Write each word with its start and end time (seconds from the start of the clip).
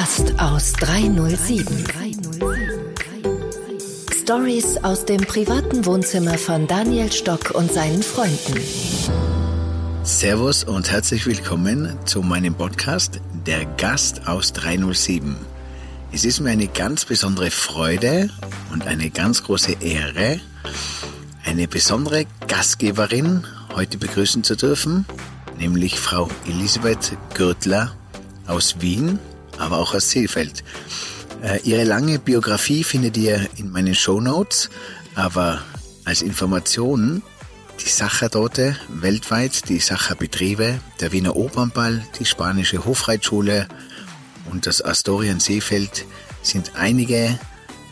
Gast 0.00 0.32
aus 0.38 0.72
307. 0.72 1.84
Stories 4.22 4.78
aus 4.82 5.04
dem 5.04 5.20
privaten 5.20 5.84
Wohnzimmer 5.84 6.38
von 6.38 6.66
Daniel 6.66 7.12
Stock 7.12 7.50
und 7.50 7.70
seinen 7.70 8.02
Freunden. 8.02 8.62
Servus 10.02 10.64
und 10.64 10.90
herzlich 10.90 11.26
willkommen 11.26 11.98
zu 12.06 12.22
meinem 12.22 12.54
Podcast 12.54 13.20
Der 13.46 13.66
Gast 13.76 14.26
aus 14.26 14.54
307. 14.54 15.36
Es 16.12 16.24
ist 16.24 16.40
mir 16.40 16.48
eine 16.48 16.68
ganz 16.68 17.04
besondere 17.04 17.50
Freude 17.50 18.30
und 18.72 18.86
eine 18.86 19.10
ganz 19.10 19.42
große 19.42 19.76
Ehre, 19.80 20.40
eine 21.44 21.68
besondere 21.68 22.24
Gastgeberin 22.48 23.46
heute 23.74 23.98
begrüßen 23.98 24.44
zu 24.44 24.56
dürfen, 24.56 25.04
nämlich 25.58 26.00
Frau 26.00 26.30
Elisabeth 26.46 27.18
Gürtler 27.34 27.92
aus 28.46 28.80
Wien, 28.80 29.18
aber 29.60 29.78
auch 29.78 29.94
aus 29.94 30.10
Seefeld. 30.10 30.64
Äh, 31.42 31.60
ihre 31.62 31.84
lange 31.84 32.18
Biografie 32.18 32.84
findet 32.84 33.16
ihr 33.16 33.46
in 33.56 33.70
meinen 33.70 33.94
Show 33.94 34.20
Notes, 34.20 34.70
aber 35.14 35.62
als 36.04 36.22
Informationen 36.22 37.22
die 37.84 37.88
Sachertorte 37.88 38.76
weltweit, 38.88 39.68
die 39.68 39.78
Sacherbetriebe, 39.78 40.80
der 41.00 41.12
Wiener 41.12 41.36
Opernball, 41.36 42.04
die 42.18 42.26
spanische 42.26 42.84
Hofreitschule 42.84 43.68
und 44.50 44.66
das 44.66 44.84
Astorien 44.84 45.40
Seefeld 45.40 46.04
sind 46.42 46.72
einige 46.76 47.38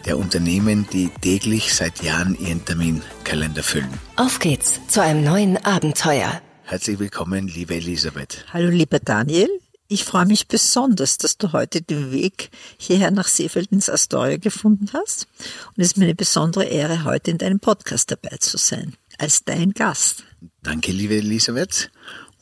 der 0.05 0.19
Unternehmen, 0.19 0.87
die 0.93 1.11
täglich 1.21 1.75
seit 1.75 2.03
Jahren 2.03 2.39
ihren 2.39 2.65
Terminkalender 2.65 3.63
füllen. 3.63 3.93
Auf 4.17 4.39
geht's 4.39 4.81
zu 4.89 5.03
einem 5.03 5.25
neuen 5.25 5.57
Abenteuer. 5.65 6.41
Herzlich 6.65 6.99
willkommen, 6.99 7.49
liebe 7.49 7.75
Elisabeth. 7.77 8.45
Hallo, 8.53 8.69
lieber 8.69 8.99
Daniel. 8.99 9.49
Ich 9.91 10.05
freue 10.05 10.27
mich 10.27 10.49
besonders, 10.49 11.17
dass 11.17 11.39
du 11.39 11.53
heute 11.53 11.81
den 11.81 12.13
Weg 12.13 12.51
hierher 12.77 13.11
nach 13.11 13.27
Seefeld 13.27 13.73
ins 13.73 13.89
Astoria 13.89 14.37
gefunden 14.37 14.91
hast. 14.93 15.27
Und 15.69 15.83
es 15.83 15.89
ist 15.89 15.97
mir 15.97 16.05
eine 16.05 16.15
besondere 16.15 16.65
Ehre, 16.65 17.05
heute 17.05 17.31
in 17.31 17.39
deinem 17.39 17.59
Podcast 17.59 18.11
dabei 18.11 18.37
zu 18.37 18.59
sein, 18.59 18.93
als 19.17 19.45
dein 19.45 19.73
Gast. 19.73 20.25
Danke, 20.63 20.93
liebe 20.93 21.17
Elisabeth. 21.17 21.91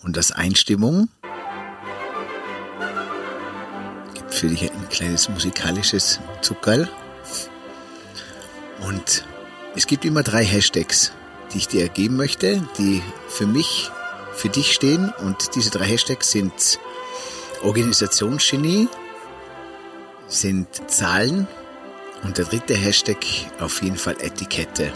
Und 0.03 0.16
als 0.16 0.33
Einstimmung 0.33 1.08
gibt 4.14 4.34
für 4.34 4.48
dich 4.48 4.62
ein 4.62 4.88
kleines 4.88 5.28
musikalisches 5.28 6.19
Zuckerl. 6.42 6.91
Und 8.81 9.25
es 9.77 9.86
gibt 9.86 10.05
immer 10.05 10.25
drei 10.25 10.44
Hashtags, 10.44 11.12
die 11.55 11.58
ich 11.58 11.69
dir 11.69 11.88
geben 11.91 12.16
möchte, 12.16 12.69
die 12.77 13.05
für 13.28 13.47
mich, 13.47 13.88
für 14.33 14.48
dich 14.48 14.72
stehen. 14.72 15.12
Und 15.20 15.55
diese 15.55 15.70
drei 15.70 15.84
Hashtags 15.84 16.33
sind 16.33 16.81
Organisationsgenie, 17.67 18.89
sind 20.28 20.69
Zahlen 20.89 21.48
und 22.22 22.39
der 22.39 22.45
dritte 22.45 22.75
Hashtag 22.75 23.19
auf 23.59 23.83
jeden 23.83 23.97
Fall 23.97 24.17
Etikette. 24.20 24.92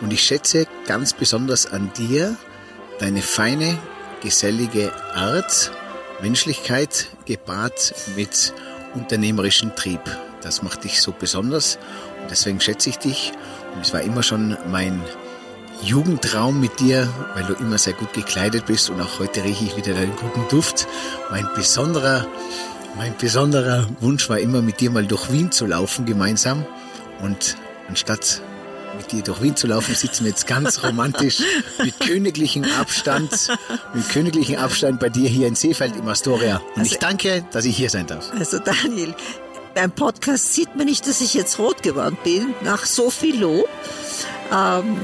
Und 0.00 0.12
ich 0.12 0.22
schätze 0.22 0.66
ganz 0.86 1.12
besonders 1.12 1.66
an 1.66 1.92
dir 1.96 2.36
deine 2.98 3.22
feine, 3.22 3.78
gesellige 4.22 4.92
Art, 5.14 5.70
Menschlichkeit 6.20 7.06
gepaart 7.26 7.94
mit 8.16 8.52
unternehmerischem 8.94 9.76
Trieb. 9.76 10.00
Das 10.40 10.62
macht 10.62 10.82
dich 10.82 11.00
so 11.00 11.12
besonders 11.12 11.78
und 12.22 12.30
deswegen 12.30 12.60
schätze 12.60 12.90
ich 12.90 12.98
dich. 12.98 13.32
Und 13.74 13.82
es 13.82 13.92
war 13.92 14.02
immer 14.02 14.24
schon 14.24 14.56
mein 14.70 15.00
Jugendtraum 15.82 16.60
mit 16.60 16.80
dir, 16.80 17.08
weil 17.34 17.44
du 17.44 17.54
immer 17.54 17.78
sehr 17.78 17.92
gut 17.92 18.12
gekleidet 18.12 18.66
bist 18.66 18.90
und 18.90 19.00
auch 19.00 19.18
heute 19.18 19.44
rieche 19.44 19.64
ich 19.64 19.76
wieder 19.76 19.94
deinen 19.94 20.14
guten 20.16 20.46
Duft. 20.48 20.86
Mein 21.30 21.48
besonderer, 21.54 22.26
mein 22.96 23.16
besonderer 23.16 23.86
Wunsch 24.00 24.28
war 24.28 24.38
immer 24.38 24.62
mit 24.62 24.80
dir 24.80 24.90
mal 24.90 25.06
durch 25.06 25.30
Wien 25.32 25.50
zu 25.52 25.66
laufen 25.66 26.04
gemeinsam 26.04 26.66
und 27.20 27.56
anstatt 27.88 28.42
mit 28.96 29.12
dir 29.12 29.22
durch 29.22 29.40
Wien 29.40 29.56
zu 29.56 29.66
laufen, 29.66 29.94
sitzen 29.94 30.24
wir 30.24 30.30
jetzt 30.30 30.46
ganz 30.46 30.82
romantisch 30.84 31.42
mit 31.82 31.98
königlichem 32.00 32.64
Abstand, 32.78 33.48
mit 33.94 34.08
königlichem 34.08 34.56
Abstand 34.56 34.98
bei 35.00 35.08
dir 35.08 35.28
hier 35.28 35.46
in 35.46 35.54
Seefeld 35.54 35.96
im 35.96 36.08
Astoria. 36.08 36.56
Und 36.74 36.80
also, 36.80 36.92
ich 36.92 36.98
danke, 36.98 37.44
dass 37.52 37.64
ich 37.64 37.76
hier 37.76 37.90
sein 37.90 38.06
darf. 38.06 38.32
Also 38.38 38.58
Daniel, 38.58 39.14
beim 39.74 39.92
Podcast 39.92 40.54
sieht 40.54 40.74
man 40.74 40.86
nicht, 40.86 41.06
dass 41.06 41.20
ich 41.20 41.34
jetzt 41.34 41.58
rot 41.58 41.82
geworden 41.82 42.18
bin, 42.24 42.54
nach 42.64 42.84
so 42.84 43.10
viel 43.10 43.40
Lob. 43.40 43.68
Ähm, 44.50 44.96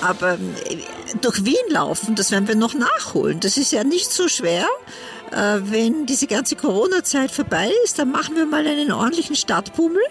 aber 0.00 0.34
äh, 0.34 0.76
durch 1.20 1.44
Wien 1.44 1.54
laufen, 1.68 2.14
das 2.14 2.30
werden 2.30 2.46
wir 2.46 2.54
noch 2.54 2.74
nachholen. 2.74 3.40
Das 3.40 3.56
ist 3.56 3.72
ja 3.72 3.84
nicht 3.84 4.12
so 4.12 4.28
schwer. 4.28 4.66
Äh, 5.32 5.60
wenn 5.64 6.06
diese 6.06 6.26
ganze 6.26 6.56
Corona-Zeit 6.56 7.30
vorbei 7.30 7.70
ist, 7.84 7.98
dann 7.98 8.12
machen 8.12 8.36
wir 8.36 8.46
mal 8.46 8.66
einen 8.66 8.92
ordentlichen 8.92 9.34
Stadtbummel 9.34 10.02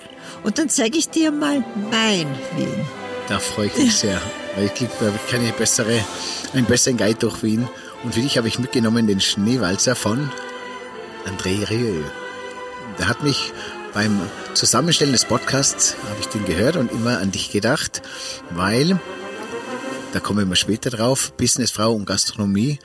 und 0.43 0.57
dann 0.57 0.67
zeige 0.69 0.97
ich 0.97 1.09
dir 1.09 1.31
mal 1.31 1.63
mein 1.91 2.27
Wien. 2.55 2.85
Da 3.27 3.39
freue 3.39 3.67
ich 3.67 3.77
mich 3.77 3.95
sehr, 3.97 4.21
weil 4.55 4.65
ich 4.65 4.73
kriege 4.73 4.91
keine 5.29 5.51
bessere, 5.53 6.03
einen 6.53 6.65
besseren 6.65 6.97
Guide 6.97 7.19
durch 7.19 7.43
Wien. 7.43 7.67
Und 8.03 8.15
für 8.15 8.21
dich 8.21 8.37
habe 8.37 8.47
ich 8.47 8.57
mitgenommen 8.57 9.07
den 9.07 9.21
Schneewalzer 9.21 9.95
von 9.95 10.31
André 11.25 11.69
Rieu. 11.69 12.01
Der 12.97 13.07
hat 13.07 13.23
mich 13.23 13.53
beim 13.93 14.21
Zusammenstellen 14.53 15.13
des 15.13 15.25
Podcasts 15.25 15.95
habe 16.09 16.19
ich 16.19 16.27
den 16.27 16.45
gehört 16.45 16.75
und 16.75 16.91
immer 16.91 17.19
an 17.19 17.31
dich 17.31 17.51
gedacht, 17.51 18.01
weil, 18.51 18.99
da 20.13 20.19
kommen 20.19 20.47
wir 20.49 20.55
später 20.55 20.89
drauf, 20.89 21.33
Businessfrau 21.33 21.93
und 21.93 22.05
Gastronomie, 22.05 22.79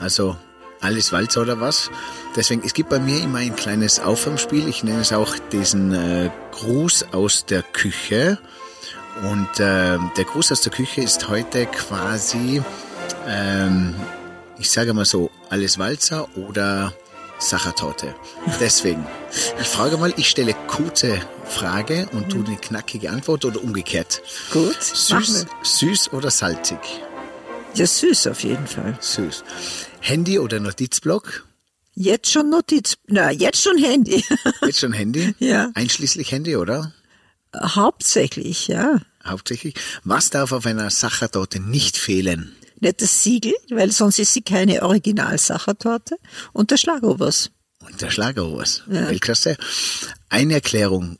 also 0.00 0.36
alles 0.80 1.12
Walzer 1.12 1.42
oder 1.42 1.60
was. 1.60 1.90
Deswegen, 2.36 2.62
es 2.64 2.74
gibt 2.74 2.90
bei 2.90 2.98
mir 2.98 3.22
immer 3.22 3.38
ein 3.38 3.56
kleines 3.56 4.00
Aufwärmspiel. 4.00 4.68
Ich 4.68 4.82
nenne 4.82 5.00
es 5.00 5.12
auch 5.12 5.36
diesen 5.52 5.92
äh, 5.92 6.30
Gruß 6.50 7.06
aus 7.12 7.46
der 7.46 7.62
Küche. 7.62 8.38
Und 9.30 9.60
äh, 9.60 9.98
der 10.16 10.24
Gruß 10.24 10.50
aus 10.52 10.62
der 10.62 10.72
Küche 10.72 11.02
ist 11.02 11.28
heute 11.28 11.66
quasi, 11.66 12.62
ähm, 13.28 13.94
ich 14.58 14.70
sage 14.70 14.92
mal 14.92 15.04
so, 15.04 15.30
alles 15.50 15.78
Walzer 15.78 16.28
oder 16.36 16.92
Sachertorte. 17.42 18.14
Deswegen, 18.60 19.06
ich 19.60 19.66
frage 19.66 19.96
mal, 19.96 20.14
ich 20.16 20.28
stelle 20.28 20.54
kurze 20.68 21.20
Frage 21.44 22.08
und 22.12 22.32
du 22.32 22.44
eine 22.44 22.56
knackige 22.56 23.10
Antwort 23.10 23.44
oder 23.44 23.62
umgekehrt. 23.62 24.22
Gut. 24.52 24.82
Süß, 24.82 25.46
süß 25.62 26.12
oder 26.12 26.30
salzig? 26.30 26.78
Ja, 27.74 27.86
süß 27.86 28.28
auf 28.28 28.42
jeden 28.42 28.66
Fall. 28.66 28.96
Süß. 29.00 29.44
Handy 30.00 30.38
oder 30.38 30.60
Notizblock? 30.60 31.46
Jetzt 31.94 32.30
schon 32.30 32.48
Notiz, 32.48 32.96
na, 33.06 33.30
jetzt 33.30 33.62
schon 33.62 33.76
Handy. 33.76 34.24
Jetzt 34.62 34.80
schon 34.80 34.94
Handy? 34.94 35.34
Ja. 35.38 35.70
Einschließlich 35.74 36.32
Handy, 36.32 36.56
oder? 36.56 36.94
Hauptsächlich, 37.54 38.68
ja. 38.68 39.02
Hauptsächlich. 39.24 39.74
Was 40.02 40.30
darf 40.30 40.52
auf 40.52 40.64
einer 40.64 40.88
Sachertorte 40.88 41.60
nicht 41.60 41.98
fehlen? 41.98 42.56
Nicht 42.82 43.00
das 43.00 43.22
Siegel, 43.22 43.54
weil 43.70 43.92
sonst 43.92 44.18
ist 44.18 44.34
sie 44.34 44.42
keine 44.42 44.82
Originalsachertorte. 44.82 46.16
Und 46.52 46.72
der 46.72 46.76
Schlagobers. 46.76 47.52
Und 47.78 48.02
der 48.02 48.10
Schlagobers. 48.10 48.82
Ja. 48.88 49.08
Weltklasse. 49.08 49.56
Eine 50.28 50.54
Erklärung 50.54 51.18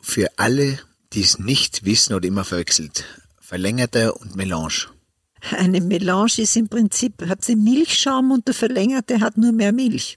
für 0.00 0.26
alle, 0.36 0.80
die 1.12 1.20
es 1.20 1.38
nicht 1.38 1.84
wissen 1.84 2.12
oder 2.12 2.26
immer 2.26 2.44
verwechselt. 2.44 3.04
Verlängerter 3.40 4.20
und 4.20 4.34
Melange. 4.34 4.88
Eine 5.52 5.80
Melange 5.80 6.38
ist 6.38 6.56
im 6.56 6.68
Prinzip, 6.68 7.24
hat 7.28 7.44
sie 7.44 7.54
Milchschaum 7.54 8.32
und 8.32 8.48
der 8.48 8.54
Verlängerte 8.54 9.20
hat 9.20 9.38
nur 9.38 9.52
mehr 9.52 9.70
Milch. 9.70 10.16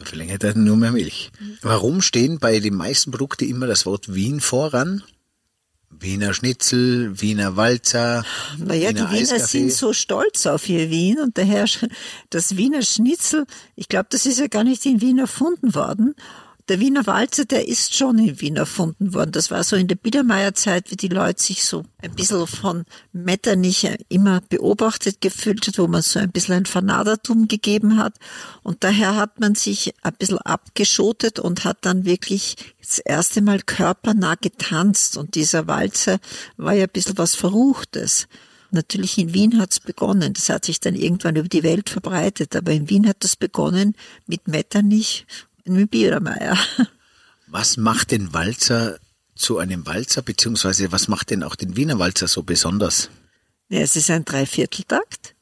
Der 0.00 0.06
Verlängerte 0.06 0.48
hat 0.48 0.56
nur 0.56 0.76
mehr 0.76 0.90
Milch. 0.90 1.30
Warum 1.62 2.02
stehen 2.02 2.40
bei 2.40 2.58
den 2.58 2.74
meisten 2.74 3.12
Produkten 3.12 3.48
immer 3.48 3.68
das 3.68 3.86
Wort 3.86 4.12
Wien 4.12 4.40
voran? 4.40 5.04
Wiener 5.90 6.34
Schnitzel, 6.34 7.20
Wiener 7.20 7.56
Walzer. 7.56 8.24
Naja, 8.58 8.90
Wiener 8.90 9.06
die 9.06 9.12
Wiener 9.12 9.22
Eiskaffee. 9.22 9.58
sind 9.58 9.72
so 9.72 9.92
stolz 9.92 10.46
auf 10.46 10.68
ihr 10.68 10.90
Wien 10.90 11.18
und 11.20 11.38
daher 11.38 11.66
das 12.30 12.56
Wiener 12.56 12.82
Schnitzel, 12.82 13.46
ich 13.76 13.88
glaube, 13.88 14.06
das 14.10 14.26
ist 14.26 14.38
ja 14.38 14.46
gar 14.46 14.64
nicht 14.64 14.84
in 14.84 15.00
Wien 15.00 15.18
erfunden 15.18 15.74
worden. 15.74 16.14
Der 16.68 16.80
Wiener 16.80 17.06
Walzer, 17.06 17.44
der 17.44 17.68
ist 17.68 17.94
schon 17.94 18.18
in 18.18 18.40
Wien 18.40 18.56
erfunden 18.56 19.14
worden. 19.14 19.30
Das 19.30 19.52
war 19.52 19.62
so 19.62 19.76
in 19.76 19.86
der 19.86 19.94
Biedermeierzeit, 19.94 20.90
wie 20.90 20.96
die 20.96 21.06
Leute 21.06 21.40
sich 21.40 21.64
so 21.64 21.84
ein 22.02 22.10
bisschen 22.16 22.44
von 22.48 22.84
Metternich 23.12 23.88
immer 24.08 24.40
beobachtet 24.40 25.20
gefühlt 25.20 25.64
hat, 25.68 25.78
wo 25.78 25.86
man 25.86 26.02
so 26.02 26.18
ein 26.18 26.32
bisschen 26.32 26.56
ein 26.56 26.66
Fanadertum 26.66 27.46
gegeben 27.46 27.98
hat. 27.98 28.16
Und 28.64 28.82
daher 28.82 29.14
hat 29.14 29.38
man 29.38 29.54
sich 29.54 29.94
ein 30.02 30.14
bisschen 30.14 30.38
abgeschotet 30.38 31.38
und 31.38 31.64
hat 31.64 31.78
dann 31.82 32.04
wirklich 32.04 32.56
das 32.80 32.98
erste 32.98 33.42
Mal 33.42 33.60
körpernah 33.60 34.34
getanzt. 34.34 35.16
Und 35.16 35.36
dieser 35.36 35.68
Walzer 35.68 36.18
war 36.56 36.72
ja 36.72 36.86
ein 36.86 36.90
bisschen 36.92 37.16
was 37.16 37.36
Verruchtes. 37.36 38.26
Natürlich 38.72 39.18
in 39.18 39.32
Wien 39.32 39.60
hat's 39.60 39.78
begonnen. 39.78 40.32
Das 40.32 40.48
hat 40.48 40.64
sich 40.64 40.80
dann 40.80 40.96
irgendwann 40.96 41.36
über 41.36 41.48
die 41.48 41.62
Welt 41.62 41.90
verbreitet. 41.90 42.56
Aber 42.56 42.72
in 42.72 42.90
Wien 42.90 43.06
hat 43.06 43.18
das 43.20 43.36
begonnen 43.36 43.94
mit 44.26 44.48
Metternich 44.48 45.26
mit 45.68 45.90
Biermeier. 45.90 46.58
Was 47.46 47.76
macht 47.76 48.10
den 48.10 48.32
Walzer 48.32 48.98
zu 49.34 49.58
einem 49.58 49.86
Walzer, 49.86 50.22
beziehungsweise 50.22 50.92
was 50.92 51.08
macht 51.08 51.30
denn 51.30 51.42
auch 51.42 51.54
den 51.54 51.76
Wiener 51.76 51.98
Walzer 51.98 52.28
so 52.28 52.42
besonders? 52.42 53.10
Ja, 53.68 53.80
es 53.80 53.96
ist 53.96 54.10
ein 54.10 54.24
Dreivierteltakt 54.24 55.34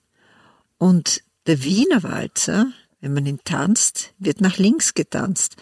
und 0.78 1.22
der 1.46 1.62
Wiener 1.62 2.02
Walzer, 2.02 2.66
wenn 3.00 3.14
man 3.14 3.26
ihn 3.26 3.40
tanzt, 3.44 4.12
wird 4.18 4.40
nach 4.40 4.58
links 4.58 4.94
getanzt. 4.94 5.56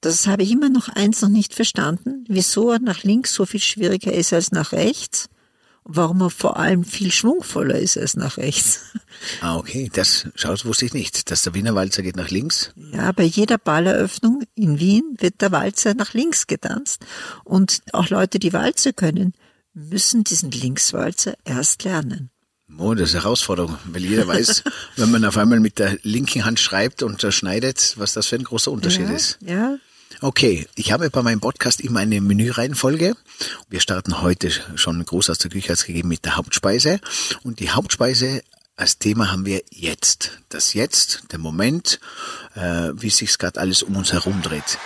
Das 0.00 0.26
habe 0.26 0.42
ich 0.42 0.52
immer 0.52 0.68
noch 0.68 0.88
eins 0.88 1.22
noch 1.22 1.28
nicht 1.28 1.54
verstanden, 1.54 2.24
wieso 2.28 2.70
er 2.70 2.78
nach 2.78 3.02
links 3.02 3.34
so 3.34 3.46
viel 3.46 3.60
schwieriger 3.60 4.12
ist 4.12 4.32
als 4.32 4.52
nach 4.52 4.72
rechts 4.72 5.28
warum 5.88 6.20
er 6.20 6.30
vor 6.30 6.58
allem 6.58 6.84
viel 6.84 7.10
schwungvoller 7.10 7.78
ist 7.78 7.96
als 7.98 8.14
nach 8.14 8.36
rechts. 8.36 8.82
Ah, 9.40 9.56
okay. 9.56 9.90
Das 9.92 10.28
schaut 10.36 10.64
wusste 10.64 10.84
ich 10.84 10.94
nicht, 10.94 11.32
dass 11.32 11.42
der 11.42 11.52
Wiener 11.52 11.74
Walzer 11.74 12.02
geht 12.02 12.14
nach 12.14 12.30
links. 12.30 12.72
Ja, 12.92 13.10
bei 13.10 13.24
jeder 13.24 13.58
Balleröffnung 13.58 14.44
in 14.54 14.78
Wien 14.78 15.16
wird 15.18 15.40
der 15.40 15.50
Walzer 15.50 15.94
nach 15.94 16.14
links 16.14 16.46
getanzt. 16.46 17.04
Und 17.42 17.82
auch 17.92 18.10
Leute, 18.10 18.38
die 18.38 18.52
Walzer 18.52 18.92
können, 18.92 19.34
müssen 19.74 20.22
diesen 20.22 20.52
Linkswalzer 20.52 21.34
erst 21.44 21.82
lernen. 21.82 22.30
Oh, 22.78 22.94
das 22.94 23.08
ist 23.08 23.16
eine 23.16 23.24
Herausforderung, 23.24 23.76
weil 23.86 24.04
jeder 24.04 24.28
weiß, 24.28 24.62
wenn 24.96 25.10
man 25.10 25.24
auf 25.24 25.36
einmal 25.36 25.58
mit 25.58 25.80
der 25.80 25.98
linken 26.02 26.44
Hand 26.44 26.60
schreibt 26.60 27.02
und 27.02 27.20
schneidet, 27.34 27.94
was 27.96 28.12
das 28.12 28.26
für 28.26 28.36
ein 28.36 28.44
großer 28.44 28.70
Unterschied 28.70 29.08
ja, 29.08 29.14
ist. 29.16 29.38
Ja, 29.40 29.78
Okay, 30.20 30.66
ich 30.74 30.90
habe 30.90 31.10
bei 31.10 31.22
meinem 31.22 31.38
Podcast 31.38 31.80
immer 31.80 32.00
eine 32.00 32.20
Menüreihenfolge. 32.20 33.14
Wir 33.68 33.78
starten 33.80 34.20
heute 34.20 34.50
schon 34.74 35.04
groß 35.04 35.30
aus 35.30 35.38
der 35.38 35.48
Küche 35.48 35.70
als 35.70 35.84
gegeben 35.84 36.08
mit 36.08 36.24
der 36.24 36.36
Hauptspeise. 36.36 36.98
Und 37.44 37.60
die 37.60 37.70
Hauptspeise 37.70 38.42
als 38.74 38.98
Thema 38.98 39.30
haben 39.30 39.46
wir 39.46 39.62
jetzt. 39.70 40.42
Das 40.48 40.74
Jetzt, 40.74 41.22
der 41.30 41.38
Moment, 41.38 42.00
äh, 42.56 42.90
wie 42.94 43.10
sich 43.10 43.38
gerade 43.38 43.60
alles 43.60 43.84
um 43.84 43.94
uns 43.94 44.12
herum 44.12 44.42
dreht. 44.42 44.78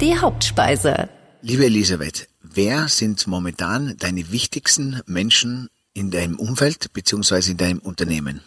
Die 0.00 0.18
Hauptspeise. 0.18 1.10
Liebe 1.42 1.66
Elisabeth, 1.66 2.26
wer 2.40 2.88
sind 2.88 3.26
momentan 3.26 3.98
deine 3.98 4.32
wichtigsten 4.32 5.02
Menschen 5.04 5.68
in 5.92 6.10
deinem 6.10 6.38
Umfeld 6.38 6.90
beziehungsweise 6.94 7.50
in 7.50 7.58
deinem 7.58 7.80
Unternehmen? 7.80 8.40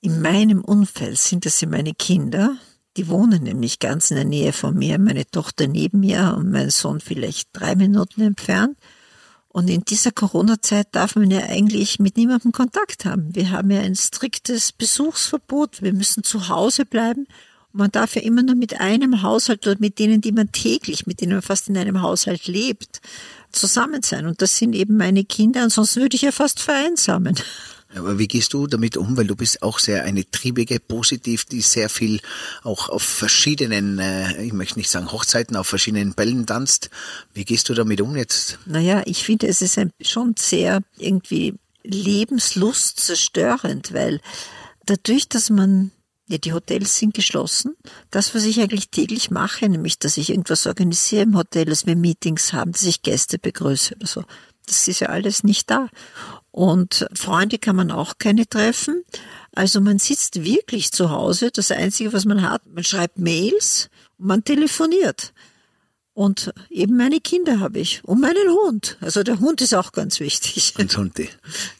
In 0.00 0.20
meinem 0.20 0.62
Umfeld 0.64 1.16
sind 1.18 1.46
das 1.46 1.64
meine 1.64 1.94
Kinder, 1.94 2.56
die 2.96 3.08
wohnen 3.08 3.42
nämlich 3.42 3.78
ganz 3.78 4.10
in 4.10 4.16
der 4.16 4.24
Nähe 4.24 4.52
von 4.52 4.74
mir, 4.74 4.98
meine 4.98 5.26
Tochter 5.26 5.66
neben 5.66 6.00
mir 6.00 6.34
und 6.36 6.50
mein 6.50 6.70
Sohn 6.70 7.00
vielleicht 7.00 7.50
drei 7.52 7.74
Minuten 7.76 8.22
entfernt. 8.22 8.76
Und 9.48 9.68
in 9.68 9.82
dieser 9.84 10.10
Corona-Zeit 10.10 10.88
darf 10.92 11.16
man 11.16 11.30
ja 11.30 11.40
eigentlich 11.40 11.98
mit 11.98 12.16
niemandem 12.18 12.52
Kontakt 12.52 13.06
haben. 13.06 13.34
Wir 13.34 13.50
haben 13.50 13.70
ja 13.70 13.80
ein 13.80 13.96
striktes 13.96 14.72
Besuchsverbot. 14.72 15.80
Wir 15.80 15.94
müssen 15.94 16.22
zu 16.22 16.48
Hause 16.48 16.84
bleiben. 16.84 17.26
Man 17.72 17.90
darf 17.90 18.16
ja 18.16 18.22
immer 18.22 18.42
nur 18.42 18.54
mit 18.54 18.80
einem 18.80 19.22
Haushalt 19.22 19.66
oder 19.66 19.76
mit 19.78 19.98
denen, 19.98 20.20
die 20.20 20.32
man 20.32 20.52
täglich, 20.52 21.06
mit 21.06 21.20
denen 21.20 21.32
man 21.32 21.42
fast 21.42 21.68
in 21.68 21.76
einem 21.78 22.02
Haushalt 22.02 22.46
lebt, 22.46 23.00
zusammen 23.50 24.02
sein. 24.02 24.26
Und 24.26 24.42
das 24.42 24.56
sind 24.56 24.74
eben 24.74 24.96
meine 24.96 25.24
Kinder. 25.24 25.62
Ansonsten 25.62 26.00
würde 26.00 26.16
ich 26.16 26.22
ja 26.22 26.32
fast 26.32 26.60
vereinsamen. 26.60 27.36
Aber 27.96 28.18
wie 28.18 28.28
gehst 28.28 28.52
du 28.52 28.66
damit 28.66 28.96
um? 28.96 29.16
Weil 29.16 29.26
du 29.26 29.36
bist 29.36 29.62
auch 29.62 29.78
sehr 29.78 30.04
eine 30.04 30.28
triebige, 30.30 30.80
positiv, 30.80 31.44
die 31.44 31.60
sehr 31.60 31.88
viel 31.88 32.20
auch 32.62 32.88
auf 32.88 33.02
verschiedenen, 33.02 33.98
äh, 33.98 34.42
ich 34.42 34.52
möchte 34.52 34.78
nicht 34.78 34.90
sagen 34.90 35.12
Hochzeiten, 35.12 35.56
auf 35.56 35.66
verschiedenen 35.66 36.14
Bällen 36.14 36.46
tanzt. 36.46 36.90
Wie 37.32 37.44
gehst 37.44 37.68
du 37.68 37.74
damit 37.74 38.00
um 38.00 38.16
jetzt? 38.16 38.58
Naja, 38.66 39.02
ich 39.06 39.24
finde, 39.24 39.46
es 39.48 39.62
ist 39.62 39.78
schon 40.02 40.34
sehr 40.38 40.80
irgendwie 40.98 41.54
Lebenslust 41.82 43.00
zerstörend, 43.00 43.92
weil 43.92 44.20
dadurch, 44.84 45.28
dass 45.28 45.50
man 45.50 45.92
ja, 46.28 46.38
die 46.38 46.52
Hotels 46.52 46.96
sind 46.96 47.14
geschlossen. 47.14 47.76
Das, 48.10 48.34
was 48.34 48.44
ich 48.44 48.60
eigentlich 48.60 48.90
täglich 48.90 49.30
mache, 49.30 49.68
nämlich, 49.68 49.98
dass 49.98 50.16
ich 50.16 50.30
irgendwas 50.30 50.66
organisiere 50.66 51.22
im 51.22 51.36
Hotel, 51.36 51.66
dass 51.66 51.86
wir 51.86 51.94
Meetings 51.94 52.52
haben, 52.52 52.72
dass 52.72 52.82
ich 52.82 53.02
Gäste 53.02 53.38
begrüße 53.38 53.94
oder 53.94 54.06
so, 54.06 54.24
das 54.66 54.88
ist 54.88 55.00
ja 55.00 55.08
alles 55.08 55.44
nicht 55.44 55.70
da. 55.70 55.88
Und 56.56 57.06
Freunde 57.12 57.58
kann 57.58 57.76
man 57.76 57.90
auch 57.90 58.16
keine 58.16 58.48
treffen. 58.48 59.04
Also 59.54 59.82
man 59.82 59.98
sitzt 59.98 60.42
wirklich 60.42 60.90
zu 60.90 61.10
Hause. 61.10 61.50
Das 61.50 61.70
Einzige, 61.70 62.14
was 62.14 62.24
man 62.24 62.40
hat, 62.40 62.62
man 62.72 62.82
schreibt 62.82 63.18
Mails 63.18 63.90
und 64.16 64.28
man 64.28 64.42
telefoniert. 64.42 65.34
Und 66.14 66.54
eben 66.70 66.96
meine 66.96 67.20
Kinder 67.20 67.60
habe 67.60 67.78
ich 67.80 68.02
und 68.04 68.22
meinen 68.22 68.48
Hund. 68.48 68.96
Also 69.02 69.22
der 69.22 69.38
Hund 69.38 69.60
ist 69.60 69.74
auch 69.74 69.92
ganz 69.92 70.18
wichtig. 70.18 70.72
Und 70.78 70.96
Hunde. 70.96 71.28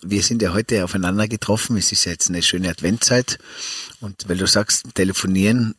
Wir 0.02 0.22
sind 0.22 0.42
ja 0.42 0.52
heute 0.52 0.84
aufeinander 0.84 1.26
getroffen. 1.26 1.78
Es 1.78 1.90
ist 1.90 2.04
ja 2.04 2.12
jetzt 2.12 2.28
eine 2.28 2.42
schöne 2.42 2.68
Adventzeit. 2.68 3.38
Und 4.02 4.28
weil 4.28 4.36
du 4.36 4.46
sagst, 4.46 4.94
telefonieren, 4.94 5.74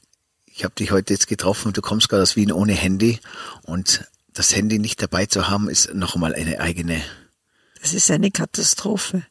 ich 0.48 0.64
habe 0.64 0.74
dich 0.74 0.90
heute 0.90 1.14
jetzt 1.14 1.28
getroffen 1.28 1.68
und 1.68 1.78
du 1.78 1.82
kommst 1.82 2.10
gerade 2.10 2.24
aus 2.24 2.36
Wien 2.36 2.52
ohne 2.52 2.74
Handy. 2.74 3.20
Und 3.62 4.06
das 4.34 4.56
Handy 4.56 4.80
nicht 4.80 5.00
dabei 5.04 5.28
zu 5.28 5.50
haben, 5.50 5.70
ist 5.70 5.94
noch 5.94 6.16
einmal 6.16 6.34
eine 6.34 6.60
eigene 6.62 7.00
das 7.82 7.94
ist 7.94 8.12
eine 8.12 8.32
Katastrophe. 8.32 9.24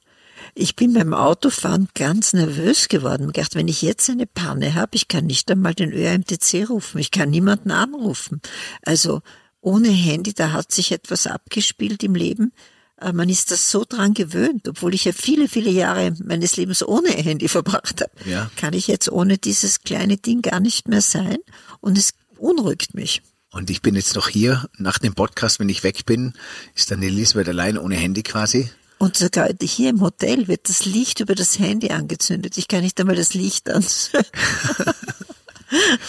Ich 0.55 0.77
bin 0.77 0.95
beim 0.95 1.13
Autofahren 1.13 1.89
ganz 1.95 2.33
nervös 2.33 2.89
geworden. 2.89 3.29
Ich 3.29 3.35
dachte, 3.35 3.59
wenn 3.59 3.69
ich 3.69 3.83
jetzt 3.83 4.09
eine 4.09 4.27
Panne 4.27 4.75
habe, 4.75 4.95
ich 4.95 5.09
kann 5.09 5.27
nicht 5.27 5.51
einmal 5.51 5.75
den 5.75 5.93
ÖMTC 5.93 6.69
rufen, 6.69 6.99
ich 6.99 7.11
kann 7.11 7.31
niemanden 7.31 7.71
anrufen. 7.71 8.41
Also 8.83 9.21
ohne 9.61 9.89
Handy, 9.89 10.33
da 10.33 10.53
hat 10.53 10.73
sich 10.73 10.93
etwas 10.93 11.27
abgespielt 11.27 12.03
im 12.05 12.15
Leben. 12.15 12.53
Äh, 13.01 13.13
man 13.13 13.29
ist 13.29 13.51
das 13.51 13.71
so 13.71 13.85
dran 13.87 14.15
gewöhnt, 14.15 14.69
obwohl 14.69 14.95
ich 14.95 15.05
ja 15.05 15.13
viele, 15.13 15.49
viele 15.49 15.71
Jahre 15.71 16.15
meines 16.25 16.57
Lebens 16.57 16.87
ohne 16.87 17.11
Handy 17.11 17.49
verbracht 17.49 18.01
habe. 18.01 18.31
Ja. 18.31 18.51
Kann 18.57 18.73
ich 18.73 18.87
jetzt 18.87 19.11
ohne 19.11 19.39
dieses 19.39 19.81
kleine 19.81 20.17
Ding 20.17 20.43
gar 20.43 20.61
nicht 20.61 20.89
mehr 20.89 21.03
sein 21.03 21.39
und 21.81 21.99
es 21.99 22.15
unruhigt 22.39 22.95
mich. 22.95 23.23
Und 23.57 23.71
ich 23.71 23.81
bin 23.81 23.95
jetzt 23.95 24.15
noch 24.17 24.29
hier, 24.29 24.69
nach 24.77 24.99
dem 24.99 25.15
Podcast, 25.15 25.61
wenn 25.61 25.71
ich 25.71 25.83
weg 25.83 26.05
bin, 26.05 26.35
ist 26.75 26.91
dann 26.91 27.03
Elisabeth 27.03 27.49
allein 27.49 27.79
ohne 27.79 27.97
Handy 27.97 28.23
quasi. 28.23 28.69
Und 28.99 29.17
sogar 29.17 29.49
hier 29.63 29.89
im 29.89 30.03
Hotel 30.03 30.47
wird 30.47 30.69
das 30.69 30.85
Licht 30.85 31.21
über 31.21 31.35
das 31.35 31.59
Handy 31.59 31.89
angezündet. 31.89 32.59
Ich 32.59 32.69
kann 32.69 32.83
nicht 32.83 33.01
einmal 33.01 33.17
das 33.17 33.33
Licht 33.33 33.71
anzünden. 33.71 34.31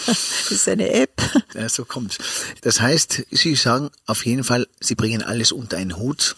das 0.06 0.50
ist 0.50 0.68
eine 0.68 0.90
App. 0.90 1.22
Ja, 1.54 1.70
so 1.70 1.86
kommt's. 1.86 2.18
Das 2.60 2.82
heißt, 2.82 3.24
Sie 3.30 3.54
sagen 3.54 3.88
auf 4.04 4.26
jeden 4.26 4.44
Fall, 4.44 4.66
Sie 4.78 4.94
bringen 4.94 5.22
alles 5.22 5.50
unter 5.50 5.78
einen 5.78 5.96
Hut. 5.96 6.36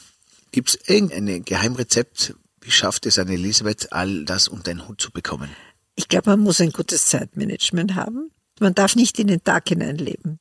Gibt 0.53 0.69
es 0.69 0.79
irgendein 0.89 1.45
Geheimrezept? 1.45 2.35
Wie 2.61 2.71
schafft 2.71 3.05
es 3.07 3.19
eine 3.19 3.33
Elisabeth, 3.33 3.93
all 3.93 4.25
das 4.25 4.47
unter 4.47 4.71
einen 4.71 4.87
Hut 4.87 5.01
zu 5.01 5.11
bekommen? 5.11 5.51
Ich 5.97 6.07
glaube, 6.07 6.31
man 6.31 6.39
muss 6.39 6.61
ein 6.61 6.71
gutes 6.71 7.07
Zeitmanagement 7.07 7.97
haben. 7.97 8.31
Man 8.61 8.75
darf 8.75 8.95
nicht 8.95 9.19
in 9.19 9.27
den 9.27 9.43
Tag 9.43 9.71
hineinleben. 9.71 10.39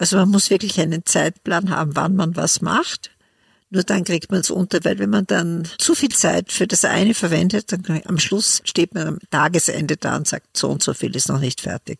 Also 0.00 0.16
man 0.16 0.30
muss 0.30 0.48
wirklich 0.48 0.80
einen 0.80 1.04
Zeitplan 1.04 1.68
haben, 1.68 1.94
wann 1.94 2.16
man 2.16 2.34
was 2.34 2.62
macht. 2.62 3.10
Nur 3.68 3.82
dann 3.82 4.02
kriegt 4.02 4.30
man 4.32 4.40
es 4.40 4.50
unter, 4.50 4.82
weil 4.82 4.98
wenn 4.98 5.10
man 5.10 5.26
dann 5.26 5.68
zu 5.76 5.94
viel 5.94 6.08
Zeit 6.08 6.50
für 6.50 6.66
das 6.66 6.86
eine 6.86 7.12
verwendet, 7.12 7.70
dann 7.70 8.00
am 8.06 8.18
Schluss 8.18 8.62
steht 8.64 8.94
man 8.94 9.06
am 9.06 9.18
Tagesende 9.30 9.98
da 9.98 10.16
und 10.16 10.26
sagt, 10.26 10.56
so 10.56 10.70
und 10.70 10.82
so 10.82 10.94
viel 10.94 11.14
ist 11.14 11.28
noch 11.28 11.38
nicht 11.38 11.60
fertig. 11.60 11.98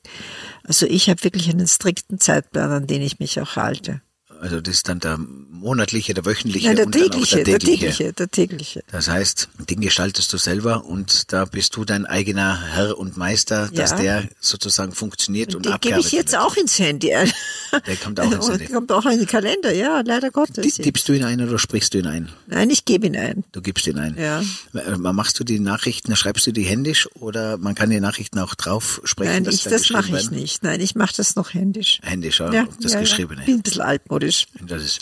Also 0.64 0.87
ich 0.87 1.11
habe 1.11 1.23
wirklich 1.23 1.50
einen 1.50 1.69
strikten 1.69 2.19
Zeitplan, 2.19 2.71
an 2.71 2.87
den 2.87 3.02
ich 3.02 3.21
mich 3.21 3.38
auch 3.38 3.57
halte. 3.57 4.00
Also 4.40 4.61
das 4.61 4.76
ist 4.76 4.88
dann 4.88 5.00
der 5.00 5.18
monatliche, 5.18 6.14
der 6.14 6.25
wöchentliche 6.25 6.68
Nein, 6.68 6.76
der 6.76 6.87
und 6.87 6.92
tägliche, 6.92 7.44
der, 7.44 7.59
tägliche. 7.59 7.85
der 7.85 7.90
tägliche, 7.90 8.12
der 8.14 8.30
tägliche. 8.30 8.85
Das 8.90 9.09
heißt, 9.09 9.49
den 9.68 9.80
gestaltest 9.80 10.32
du 10.32 10.38
selber 10.38 10.87
und 10.87 11.32
da 11.32 11.44
bist 11.44 11.76
du 11.76 11.85
dein 11.85 12.06
eigener 12.06 12.61
Herr 12.73 12.97
und 12.97 13.18
Meister, 13.18 13.68
dass 13.68 13.90
ja. 13.90 13.97
der 13.99 14.28
sozusagen 14.40 14.92
funktioniert 14.92 15.54
und, 15.54 15.66
und 15.66 15.75
Den 15.75 15.80
gebe 15.80 16.00
ich 16.00 16.12
jetzt 16.12 16.32
wird. 16.32 16.42
auch 16.42 16.56
ins 16.56 16.78
Handy. 16.78 17.09
Der 17.09 17.97
kommt 18.02 18.18
auch 18.18 18.32
ins 18.32 18.49
Handy. 18.49 18.66
Der 18.66 18.68
kommt 18.75 18.90
auch 18.92 19.04
in 19.04 19.18
den 19.18 19.26
Kalender, 19.26 19.73
ja, 19.73 20.02
leider 20.04 20.30
Gottes. 20.30 20.76
Tippst 20.76 21.09
du 21.09 21.12
ihn 21.12 21.25
ein 21.25 21.47
oder 21.47 21.59
sprichst 21.59 21.92
du 21.92 21.99
ihn 21.99 22.06
ein? 22.06 22.30
Nein, 22.47 22.70
ich 22.70 22.87
gebe 22.87 23.06
ihn 23.06 23.16
ein. 23.16 23.44
Du 23.52 23.61
gibst 23.61 23.87
ihn 23.87 23.99
ein. 23.99 24.16
Ja. 24.18 24.42
Äh, 24.73 24.97
machst 24.97 25.38
du 25.38 25.44
die 25.44 25.61
Nachrichten, 25.61 26.16
schreibst 26.16 26.47
du 26.47 26.52
die 26.52 26.64
händisch 26.64 27.09
oder 27.16 27.59
man 27.59 27.75
kann 27.75 27.90
die 27.90 28.00
Nachrichten 28.00 28.38
auch 28.38 28.54
drauf 28.54 29.02
sprechen? 29.04 29.44
Nein, 29.44 29.52
ich, 29.52 29.64
das 29.64 29.90
mache 29.90 30.16
ich 30.16 30.30
nicht. 30.30 30.62
Nein, 30.62 30.80
ich 30.80 30.94
mache 30.94 31.14
das 31.14 31.37
noch 31.37 31.52
händisch. 31.52 32.00
Händisch, 32.02 32.40
ja, 32.40 32.52
ja 32.52 32.68
das 32.80 32.94
ja, 32.94 33.00
Geschriebene. 33.00 33.40
Ja. 33.42 33.47
Bin 33.47 33.56
ein 33.56 33.62
bisschen 33.62 33.82
altmodisch. 33.82 34.30
Das 34.61 34.83
ist 34.83 35.01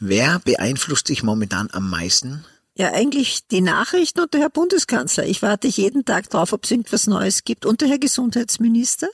Wer 0.00 0.40
beeinflusst 0.40 1.08
dich 1.08 1.22
momentan 1.22 1.68
am 1.72 1.88
meisten? 1.90 2.44
Ja, 2.74 2.92
eigentlich 2.92 3.46
die 3.48 3.60
Nachrichten 3.60 4.20
und 4.20 4.32
der 4.32 4.40
Herr 4.40 4.50
Bundeskanzler. 4.50 5.26
Ich 5.26 5.42
warte 5.42 5.68
jeden 5.68 6.06
Tag 6.06 6.30
drauf, 6.30 6.54
ob 6.54 6.64
es 6.64 6.70
irgendwas 6.70 7.06
Neues 7.06 7.44
gibt. 7.44 7.66
Und 7.66 7.82
der 7.82 7.88
Herr 7.88 7.98
Gesundheitsminister. 7.98 9.08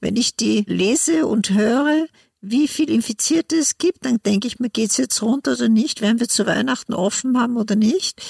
Wenn 0.00 0.16
ich 0.16 0.34
die 0.34 0.64
lese 0.66 1.26
und 1.26 1.50
höre, 1.50 2.06
wie 2.46 2.68
viel 2.68 2.90
Infizierte 2.90 3.56
es 3.56 3.78
gibt, 3.78 4.04
dann 4.04 4.18
denke 4.24 4.46
ich 4.46 4.58
mir, 4.58 4.68
geht's 4.68 4.96
jetzt 4.96 5.22
runter 5.22 5.52
oder 5.52 5.68
nicht? 5.68 6.00
Werden 6.00 6.20
wir 6.20 6.28
zu 6.28 6.46
Weihnachten 6.46 6.92
offen 6.92 7.38
haben 7.40 7.56
oder 7.56 7.74
nicht? 7.74 8.20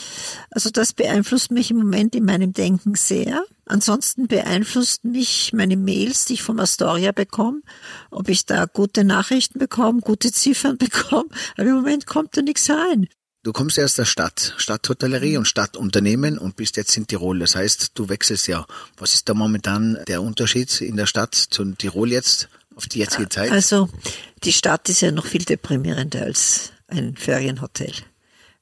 Also 0.51 0.71
das 0.71 0.93
beeinflusst 0.93 1.51
mich 1.51 1.71
im 1.71 1.79
Moment 1.79 2.15
in 2.15 2.25
meinem 2.25 2.53
Denken 2.53 2.95
sehr. 2.95 3.45
Ansonsten 3.67 4.29
beeinflusst 4.29 5.05
mich 5.05 5.53
meine 5.53 5.77
Mails, 5.77 6.27
die 6.27 6.35
ich 6.35 6.43
vom 6.43 6.61
Astoria 6.61 7.13
bekomme, 7.13 7.63
ob 8.11 8.29
ich 8.29 8.47
da 8.47 8.67
gute 8.67 9.05
Nachrichten 9.05 9.59
bekomme, 9.59 10.01
gute 10.01 10.31
Ziffern 10.31 10.79
bekomme. 10.79 11.29
Aber 11.57 11.69
im 11.69 11.75
Moment 11.75 12.07
kommt 12.07 12.37
da 12.37 12.43
nichts 12.43 12.71
rein. 12.71 13.09
Du 13.45 13.53
kommst 13.53 13.77
ja 13.77 13.85
aus 13.85 13.95
der 13.95 14.07
Stadt, 14.07 14.55
Stadthotellerie 14.57 15.37
und 15.37 15.47
Stadtunternehmen 15.47 16.39
und 16.39 16.57
bist 16.57 16.79
jetzt 16.79 16.97
in 16.97 17.07
Tirol. 17.07 17.41
Das 17.41 17.55
heißt, 17.55 17.91
du 17.95 18.09
wechselst 18.09 18.49
ja. 18.49 18.67
Was 18.97 19.13
ist 19.13 19.29
da 19.29 19.35
momentan 19.35 19.99
der 20.09 20.23
Unterschied 20.23 20.81
in 20.81 20.97
der 20.97 21.05
Stadt 21.05 21.35
zu 21.35 21.63
Tirol 21.73 22.11
jetzt? 22.11 22.49
Auf 22.77 22.87
die 22.87 22.99
jetzige 22.99 23.29
Zeit? 23.29 23.51
Also 23.51 23.89
die 24.43 24.53
Stadt 24.53 24.89
ist 24.89 25.01
ja 25.01 25.11
noch 25.11 25.27
viel 25.27 25.45
deprimierender 25.45 26.23
als 26.23 26.73
ein 26.89 27.17
Ferienhotel. 27.17 27.93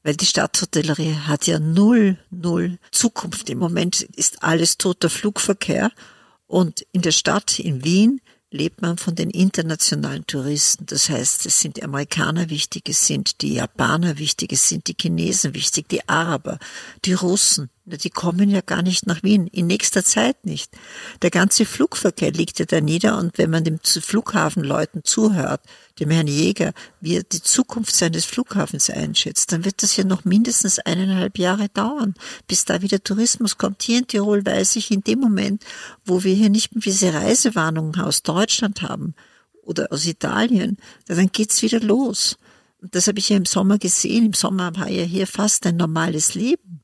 Weil 0.03 0.17
die 0.17 0.27
Stadthotellerie 0.27 1.15
hat 1.27 1.47
ja 1.47 1.59
null, 1.59 2.19
null 2.31 2.79
Zukunft. 2.91 3.49
Im 3.51 3.59
Moment 3.59 4.03
ist 4.03 4.43
alles 4.43 4.77
toter 4.77 5.09
Flugverkehr. 5.09 5.93
Und 6.47 6.85
in 6.93 7.03
der 7.03 7.13
Stadt, 7.13 7.59
in 7.59 7.85
Wien, 7.85 8.21
lebt 8.51 8.83
man 8.83 8.99
von 8.99 9.15
den 9.15 9.31
internationalen 9.31 10.27
Touristen. 10.27 10.87
Das 10.87 11.09
heißt, 11.09 11.47
es 11.47 11.61
sind 11.61 11.77
die 11.77 11.85
Amerikaner 11.85 12.51
wichtig, 12.51 12.89
es 12.89 13.07
sind 13.07 13.41
die 13.41 13.55
Japaner 13.55 14.19
wichtig, 14.19 14.53
es 14.53 14.69
sind 14.69 14.89
die 14.89 14.97
Chinesen 15.01 15.55
wichtig, 15.55 15.89
die 15.89 16.07
Araber, 16.09 16.59
die 17.05 17.15
Russen. 17.15 17.71
Die 17.85 18.11
kommen 18.11 18.49
ja 18.49 18.61
gar 18.61 18.83
nicht 18.83 19.07
nach 19.07 19.25
Wien, 19.25 19.49
in 19.49 19.67
nächster 19.67 20.05
Zeit 20.05 20.47
nicht. 20.47 20.71
Der 21.21 21.31
ganze 21.31 21.65
Flugverkehr 21.65 22.31
liegt 22.31 22.61
ja 22.61 22.65
da 22.65 22.81
nieder 22.81 23.19
und 23.19 23.39
wenn 23.39 23.51
man 23.51 23.65
dem 23.65 23.81
Flughafenleuten 23.81 25.03
zuhört, 25.03 25.63
dem 25.99 26.11
Herrn 26.11 26.29
Jäger, 26.29 26.75
wie 27.01 27.17
er 27.17 27.25
die 27.25 27.43
Zukunft 27.43 27.97
seines 27.97 28.25
Flughafens 28.25 28.89
einschätzt, 28.89 29.51
dann 29.51 29.65
wird 29.65 29.83
das 29.83 29.97
ja 29.97 30.05
noch 30.05 30.25
mindestens 30.25 30.79
eineinhalb 30.79 31.39
Jahre 31.39 31.69
dauern, 31.71 32.15
bis 32.47 32.65
da 32.65 32.83
wieder 32.83 33.03
Tourismus 33.03 33.59
kommt. 33.59 33.83
Hier 33.83 33.99
in 33.99 34.07
Tirol 34.07 34.47
weiß 34.47 34.77
ich, 34.77 34.93
in 34.93 35.03
dem 35.03 35.19
Moment, 35.19 35.65
wo 36.05 36.23
wir 36.23 36.35
hier 36.35 36.51
nicht 36.51 36.77
mehr 36.77 36.83
diese 36.83 37.13
Reisewarnungen 37.13 38.01
aus 38.01 38.23
Deutschland 38.23 38.83
haben 38.83 39.15
oder 39.65 39.89
aus 39.91 40.07
Italien, 40.07 40.77
dann 41.07 41.33
geht's 41.33 41.63
wieder 41.63 41.81
los. 41.81 42.39
Und 42.81 42.95
das 42.95 43.07
habe 43.07 43.21
ich 43.21 43.29
ja 43.29 43.37
im 43.37 43.45
Sommer 43.45 43.79
gesehen. 43.79 44.27
Im 44.27 44.33
Sommer 44.33 44.75
war 44.77 44.89
ja 44.89 45.05
hier 45.05 45.29
fast 45.29 45.67
ein 45.67 45.77
normales 45.77 46.35
Leben. 46.35 46.81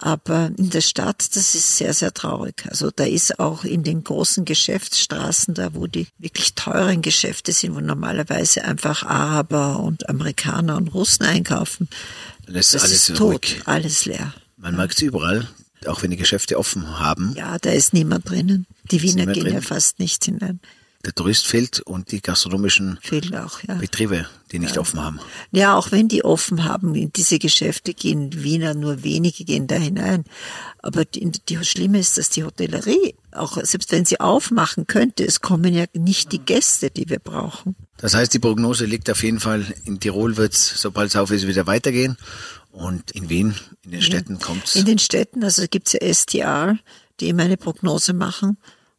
Aber 0.00 0.52
in 0.56 0.70
der 0.70 0.80
Stadt, 0.80 1.34
das 1.34 1.56
ist 1.56 1.76
sehr, 1.76 1.92
sehr 1.92 2.14
traurig. 2.14 2.64
Also 2.70 2.90
da 2.90 3.04
ist 3.04 3.40
auch 3.40 3.64
in 3.64 3.82
den 3.82 4.04
großen 4.04 4.44
Geschäftsstraßen, 4.44 5.54
da 5.54 5.74
wo 5.74 5.88
die 5.88 6.06
wirklich 6.18 6.54
teuren 6.54 7.02
Geschäfte 7.02 7.52
sind, 7.52 7.74
wo 7.74 7.80
normalerweise 7.80 8.64
einfach 8.64 9.02
Araber 9.02 9.80
und 9.80 10.08
Amerikaner 10.08 10.76
und 10.76 10.94
Russen 10.94 11.26
einkaufen, 11.26 11.88
das, 12.46 12.70
das 12.70 12.84
alles 12.84 13.08
ist 13.08 13.16
tot, 13.16 13.44
ruhig. 13.44 13.62
alles 13.64 14.06
leer. 14.06 14.32
Man 14.56 14.76
mag 14.76 14.92
es 14.92 15.02
überall, 15.02 15.48
auch 15.86 16.02
wenn 16.02 16.12
die 16.12 16.16
Geschäfte 16.16 16.58
offen 16.58 17.00
haben. 17.00 17.34
Ja, 17.36 17.58
da 17.58 17.70
ist 17.70 17.92
niemand 17.92 18.28
drinnen. 18.28 18.66
Die 18.92 19.02
Wiener 19.02 19.26
gehen 19.26 19.44
drin. 19.44 19.54
ja 19.54 19.60
fast 19.60 19.98
nicht 19.98 20.24
hinein 20.24 20.60
der 21.04 21.14
Tourist 21.14 21.46
fehlt 21.46 21.80
und 21.80 22.10
die 22.10 22.20
gastronomischen 22.20 22.98
auch, 23.32 23.62
ja. 23.62 23.74
Betriebe, 23.74 24.26
die 24.50 24.58
nicht 24.58 24.74
ja. 24.74 24.80
offen 24.80 25.02
haben. 25.02 25.20
Ja, 25.52 25.76
auch 25.76 25.92
wenn 25.92 26.08
die 26.08 26.24
offen 26.24 26.64
haben, 26.64 26.94
in 26.96 27.12
diese 27.12 27.38
Geschäfte 27.38 27.94
gehen 27.94 28.42
Wiener, 28.42 28.74
nur 28.74 29.04
wenige 29.04 29.44
gehen 29.44 29.68
da 29.68 29.76
hinein. 29.76 30.24
Aber 30.80 31.04
die, 31.04 31.30
die 31.48 31.64
Schlimme 31.64 32.00
ist, 32.00 32.18
dass 32.18 32.30
die 32.30 32.42
Hotellerie, 32.42 33.14
auch 33.30 33.58
selbst 33.62 33.92
wenn 33.92 34.04
sie 34.06 34.18
aufmachen 34.18 34.88
könnte, 34.88 35.24
es 35.24 35.40
kommen 35.40 35.72
ja 35.72 35.84
nicht 35.94 36.32
die 36.32 36.40
Gäste, 36.40 36.90
die 36.90 37.08
wir 37.08 37.20
brauchen. 37.20 37.76
Das 37.98 38.14
heißt, 38.14 38.34
die 38.34 38.40
Prognose 38.40 38.84
liegt 38.84 39.08
auf 39.08 39.22
jeden 39.22 39.40
Fall, 39.40 39.66
in 39.84 40.00
Tirol 40.00 40.36
wird 40.36 40.54
es, 40.54 40.80
sobald 40.80 41.10
es 41.10 41.16
auf 41.16 41.30
ist, 41.30 41.46
wieder 41.46 41.66
weitergehen. 41.68 42.16
Und 42.72 43.12
in 43.12 43.28
Wien, 43.28 43.54
in 43.84 43.92
den 43.92 44.02
Städten 44.02 44.40
kommt 44.40 44.66
es. 44.66 44.74
In 44.74 44.84
den 44.84 44.98
Städten, 44.98 45.44
also 45.44 45.64
gibt 45.70 45.88
es 45.88 45.92
ja 45.94 46.14
STR, 46.14 46.78
die 47.20 47.28
immer 47.28 47.44
eine 47.44 47.56
Prognose 47.56 48.12
machen. 48.12 48.58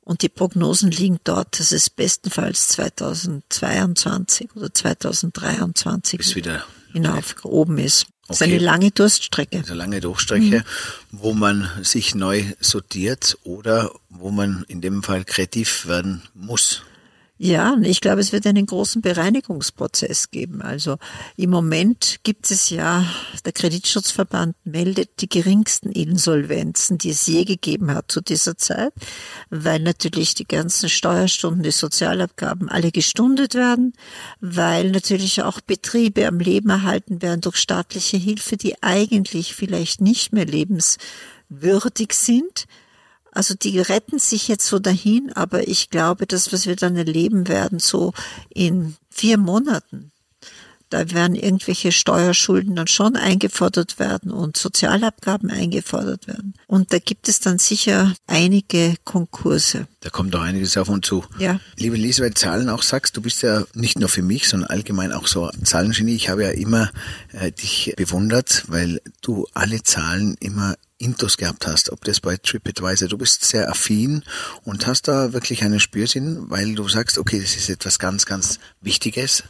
Und 0.09 0.23
die 0.23 0.29
Prognosen 0.29 0.89
liegen 0.89 1.19
dort, 1.23 1.59
dass 1.59 1.71
es 1.71 1.91
bestenfalls 1.91 2.69
2022 2.69 4.55
oder 4.55 4.73
2023 4.73 6.17
Bis 6.17 6.35
wieder 6.35 6.65
hinauf 6.91 7.35
oben 7.43 7.77
ist. 7.77 8.05
Okay. 8.05 8.13
Das 8.27 8.37
ist 8.37 8.41
eine 8.41 8.57
lange 8.57 8.89
Durststrecke. 8.89 9.59
Eine 9.59 9.75
lange 9.75 9.99
Durststrecke, 10.01 10.61
mhm. 10.61 10.63
wo 11.11 11.33
man 11.33 11.69
sich 11.83 12.15
neu 12.15 12.43
sortiert 12.59 13.37
oder 13.43 13.91
wo 14.09 14.31
man 14.31 14.65
in 14.67 14.81
dem 14.81 15.03
Fall 15.03 15.25
kreativ 15.25 15.85
werden 15.85 16.23
muss. 16.33 16.81
Ja, 17.41 17.77
ich 17.83 18.01
glaube, 18.01 18.19
es 18.19 18.33
wird 18.33 18.45
einen 18.47 18.65
großen 18.65 19.01
Bereinigungsprozess 19.01 20.29
geben. 20.29 20.61
Also 20.61 20.97
im 21.37 21.51
Moment 21.51 22.17
gibt 22.23 22.51
es 22.51 22.69
ja, 22.69 23.05
der 23.45 23.53
Kreditschutzverband 23.53 24.57
meldet 24.65 25.21
die 25.21 25.29
geringsten 25.29 25.89
Insolvenzen, 25.89 26.97
die 26.97 27.11
es 27.11 27.25
je 27.27 27.45
gegeben 27.45 27.95
hat 27.95 28.11
zu 28.11 28.19
dieser 28.19 28.57
Zeit, 28.57 28.91
weil 29.49 29.79
natürlich 29.79 30.35
die 30.35 30.49
ganzen 30.49 30.89
Steuerstunden, 30.89 31.63
die 31.63 31.71
Sozialabgaben 31.71 32.67
alle 32.67 32.91
gestundet 32.91 33.55
werden, 33.55 33.93
weil 34.41 34.91
natürlich 34.91 35.41
auch 35.41 35.61
Betriebe 35.61 36.27
am 36.27 36.39
Leben 36.39 36.69
erhalten 36.69 37.21
werden 37.21 37.39
durch 37.39 37.55
staatliche 37.55 38.17
Hilfe, 38.17 38.57
die 38.57 38.83
eigentlich 38.83 39.55
vielleicht 39.55 40.01
nicht 40.01 40.33
mehr 40.33 40.45
lebenswürdig 40.45 42.11
sind 42.11 42.67
also 43.31 43.53
die 43.55 43.79
retten 43.79 44.19
sich 44.19 44.47
jetzt 44.47 44.65
so 44.65 44.79
dahin, 44.79 45.31
aber 45.33 45.67
ich 45.67 45.89
glaube, 45.89 46.25
das, 46.25 46.51
was 46.51 46.65
wir 46.65 46.75
dann 46.75 46.95
erleben 46.95 47.47
werden, 47.47 47.79
so 47.79 48.13
in 48.49 48.95
vier 49.09 49.37
Monaten, 49.37 50.11
da 50.89 51.11
werden 51.11 51.35
irgendwelche 51.35 51.91
Steuerschulden 51.91 52.75
dann 52.75 52.87
schon 52.87 53.15
eingefordert 53.15 53.99
werden 53.99 54.31
und 54.31 54.57
Sozialabgaben 54.57 55.49
eingefordert 55.51 56.27
werden. 56.27 56.53
Und 56.67 56.93
da 56.93 56.99
gibt 56.99 57.27
es 57.27 57.39
dann 57.39 57.59
sicher 57.59 58.13
einige 58.27 58.95
Konkurse. 59.03 59.87
Da 60.01 60.09
kommt 60.09 60.33
doch 60.33 60.41
einiges 60.41 60.77
auf 60.77 60.89
uns 60.89 61.07
zu. 61.07 61.23
Ja. 61.37 61.59
Liebe 61.77 61.95
Lisa, 61.95 62.23
weil 62.23 62.33
Zahlen 62.33 62.69
auch 62.69 62.83
sagst, 62.83 63.17
du 63.17 63.21
bist 63.21 63.41
ja 63.41 63.65
nicht 63.73 63.99
nur 63.99 64.09
für 64.09 64.21
mich, 64.21 64.47
sondern 64.47 64.69
allgemein 64.69 65.11
auch 65.11 65.27
so 65.27 65.49
Zahlengenie. 65.63 66.15
Ich 66.15 66.29
habe 66.29 66.43
ja 66.43 66.51
immer 66.51 66.89
äh, 67.33 67.51
dich 67.51 67.93
bewundert, 67.97 68.63
weil 68.67 69.01
du 69.21 69.47
alle 69.53 69.83
Zahlen 69.83 70.35
immer 70.39 70.75
Intus 70.99 71.37
gehabt 71.37 71.65
hast, 71.65 71.91
ob 71.91 72.03
das 72.03 72.19
bei 72.19 72.35
TripAdvisor, 72.35 73.07
du 73.07 73.17
bist 73.17 73.45
sehr 73.45 73.69
affin 73.69 74.23
und 74.65 74.85
hast 74.85 75.07
da 75.07 75.31
wirklich 75.31 75.63
einen 75.63 75.79
Spürsinn, 75.79 76.49
weil 76.49 76.75
du 76.75 76.87
sagst, 76.89 77.17
okay, 77.17 77.39
das 77.39 77.55
ist 77.55 77.69
etwas 77.69 77.99
ganz, 77.99 78.25
ganz 78.25 78.59
Wichtiges. 78.81 79.43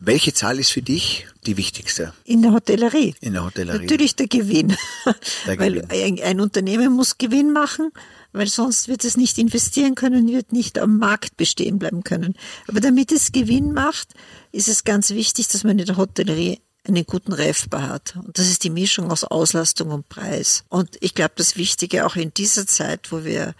Welche 0.00 0.32
Zahl 0.32 0.60
ist 0.60 0.70
für 0.70 0.82
dich 0.82 1.26
die 1.44 1.56
wichtigste? 1.56 2.12
In 2.24 2.42
der 2.42 2.52
Hotellerie. 2.52 3.16
In 3.20 3.32
der 3.32 3.44
Hotellerie. 3.44 3.80
Natürlich 3.80 4.14
der 4.14 4.28
Gewinn. 4.28 4.76
Der 5.46 5.58
weil 5.58 5.84
Ein, 5.88 6.20
ein, 6.22 6.40
Unternehmen 6.40 6.92
muss 6.92 7.18
Gewinn 7.18 7.52
machen, 7.52 7.90
weil 8.32 8.46
sonst 8.46 8.86
wird 8.86 9.04
es 9.04 9.16
nicht 9.16 9.38
investieren 9.38 9.96
können, 9.96 10.28
wird 10.28 10.52
nicht 10.52 10.78
am 10.78 10.98
Markt 10.98 11.36
bestehen 11.36 11.80
bleiben 11.80 12.04
können. 12.04 12.34
Aber 12.68 12.80
damit 12.80 13.10
es 13.10 13.32
Gewinn 13.32 13.72
macht, 13.72 14.14
ist 14.52 14.68
es 14.68 14.84
ganz 14.84 15.10
wichtig, 15.10 15.48
dass 15.48 15.64
man 15.64 15.78
in 15.78 15.86
der 15.86 15.96
Hotellerie 15.96 16.60
einen 16.86 17.04
guten 17.04 17.32
Refbar 17.32 17.88
hat. 17.88 18.14
Und 18.16 18.38
das 18.38 18.48
ist 18.48 18.62
die 18.62 18.70
Mischung 18.70 19.10
aus 19.10 19.24
Auslastung 19.24 19.90
und 19.90 20.08
Preis. 20.08 20.64
Und 20.68 20.96
ich 21.00 21.14
glaube, 21.14 21.34
das 21.36 21.56
Wichtige 21.56 22.06
auch 22.06 22.14
in 22.14 22.32
dieser 22.32 22.66
Zeit, 22.68 23.10
wo 23.10 23.24
wir 23.24 23.54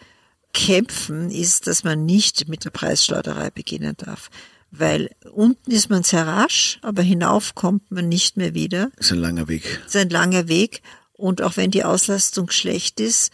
kämpfen, 0.55 1.31
ist, 1.31 1.67
dass 1.67 1.83
man 1.83 2.07
nicht 2.07 2.49
mit 2.49 2.65
der 2.65 2.71
Preisschleuderei 2.71 3.51
beginnen 3.51 3.97
darf. 3.97 4.31
Weil 4.71 5.11
unten 5.33 5.71
ist 5.71 5.89
man 5.89 6.03
sehr 6.03 6.27
rasch, 6.27 6.79
aber 6.83 7.03
hinauf 7.03 7.55
kommt 7.55 7.91
man 7.91 8.09
nicht 8.09 8.37
mehr 8.37 8.55
wieder. 8.55 8.91
Das 8.97 9.07
ist 9.07 9.13
ein 9.13 9.21
langer 9.21 9.49
Weg. 9.49 9.81
Das 9.85 9.95
ist 9.95 10.01
ein 10.01 10.11
langer 10.11 10.49
Weg. 10.49 10.83
Und 11.13 11.43
auch 11.43 11.57
wenn 11.57 11.71
die 11.71 11.85
Auslastung 11.85 12.51
schlecht 12.51 13.01
ist, 13.01 13.33